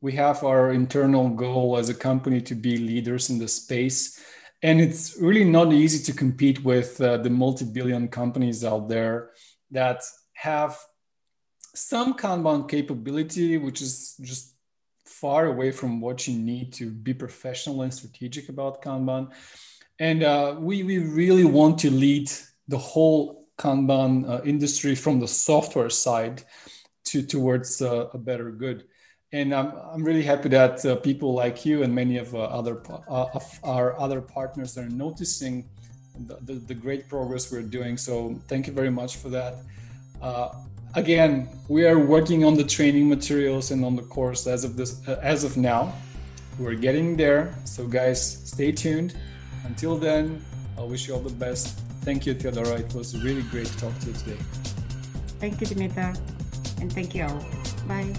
We 0.00 0.12
have 0.12 0.42
our 0.44 0.72
internal 0.72 1.28
goal 1.28 1.76
as 1.76 1.88
a 1.88 1.94
company 1.94 2.40
to 2.42 2.54
be 2.54 2.76
leaders 2.78 3.30
in 3.30 3.38
the 3.38 3.48
space 3.48 4.24
and 4.62 4.80
it's 4.80 5.16
really 5.20 5.44
not 5.44 5.72
easy 5.72 6.02
to 6.04 6.16
compete 6.16 6.64
with 6.64 7.00
uh, 7.00 7.18
the 7.18 7.30
multi-billion 7.30 8.08
companies 8.08 8.64
out 8.64 8.88
there 8.88 9.30
that 9.70 10.02
have 10.32 10.78
some 11.76 12.14
kanban 12.14 12.68
capability 12.68 13.58
which 13.58 13.82
is 13.82 14.16
just 14.22 14.54
far 15.04 15.46
away 15.46 15.70
from 15.70 16.00
what 16.00 16.26
you 16.26 16.38
need 16.38 16.72
to 16.72 16.90
be 16.90 17.12
professional 17.12 17.82
and 17.82 17.92
strategic 17.92 18.48
about 18.48 18.82
kanban 18.82 19.30
and 19.98 20.22
uh, 20.22 20.54
we, 20.58 20.82
we 20.82 20.98
really 20.98 21.44
want 21.44 21.78
to 21.78 21.90
lead 21.90 22.30
the 22.68 22.78
whole 22.78 23.46
kanban 23.58 24.28
uh, 24.28 24.42
industry 24.44 24.94
from 24.94 25.20
the 25.20 25.28
software 25.28 25.90
side 25.90 26.42
to 27.04 27.22
towards 27.22 27.82
uh, 27.82 28.08
a 28.12 28.18
better 28.18 28.50
good 28.50 28.84
and 29.32 29.54
I'm, 29.54 29.72
I'm 29.92 30.04
really 30.04 30.22
happy 30.22 30.48
that 30.50 30.84
uh, 30.84 30.96
people 30.96 31.34
like 31.34 31.66
you 31.66 31.82
and 31.82 31.94
many 31.94 32.16
of, 32.16 32.34
uh, 32.34 32.38
other, 32.44 32.80
uh, 32.88 33.26
of 33.34 33.60
our 33.64 33.98
other 33.98 34.20
partners 34.20 34.78
are 34.78 34.88
noticing 34.88 35.68
the, 36.26 36.36
the, 36.42 36.54
the, 36.54 36.74
great 36.74 37.08
progress 37.08 37.52
we're 37.52 37.62
doing. 37.62 37.98
So 37.98 38.40
thank 38.46 38.66
you 38.66 38.72
very 38.72 38.88
much 38.90 39.16
for 39.16 39.28
that. 39.30 39.56
Again, 40.96 41.50
we 41.68 41.86
are 41.86 41.98
working 41.98 42.42
on 42.42 42.54
the 42.54 42.64
training 42.64 43.06
materials 43.06 43.70
and 43.70 43.84
on 43.84 43.96
the 43.96 44.02
course 44.02 44.46
as 44.46 44.64
of 44.64 44.78
this 44.78 45.06
uh, 45.06 45.20
as 45.22 45.44
of 45.44 45.58
now. 45.58 45.92
We're 46.58 46.74
getting 46.74 47.18
there. 47.18 47.54
So 47.64 47.86
guys, 47.86 48.18
stay 48.48 48.72
tuned. 48.72 49.14
Until 49.64 49.98
then, 49.98 50.42
I 50.78 50.82
wish 50.84 51.06
you 51.06 51.12
all 51.12 51.20
the 51.20 51.34
best. 51.34 51.78
Thank 52.00 52.24
you, 52.24 52.32
Theodora. 52.32 52.78
It 52.80 52.94
was 52.94 53.22
really 53.22 53.42
great 53.42 53.66
to 53.66 53.76
talk 53.76 53.98
to 53.98 54.06
you 54.06 54.14
today. 54.14 54.38
Thank 55.38 55.60
you, 55.60 55.66
Dimitar. 55.66 56.16
And 56.80 56.90
thank 56.90 57.14
you 57.14 57.24
all. 57.24 57.44
Bye. 57.86 58.14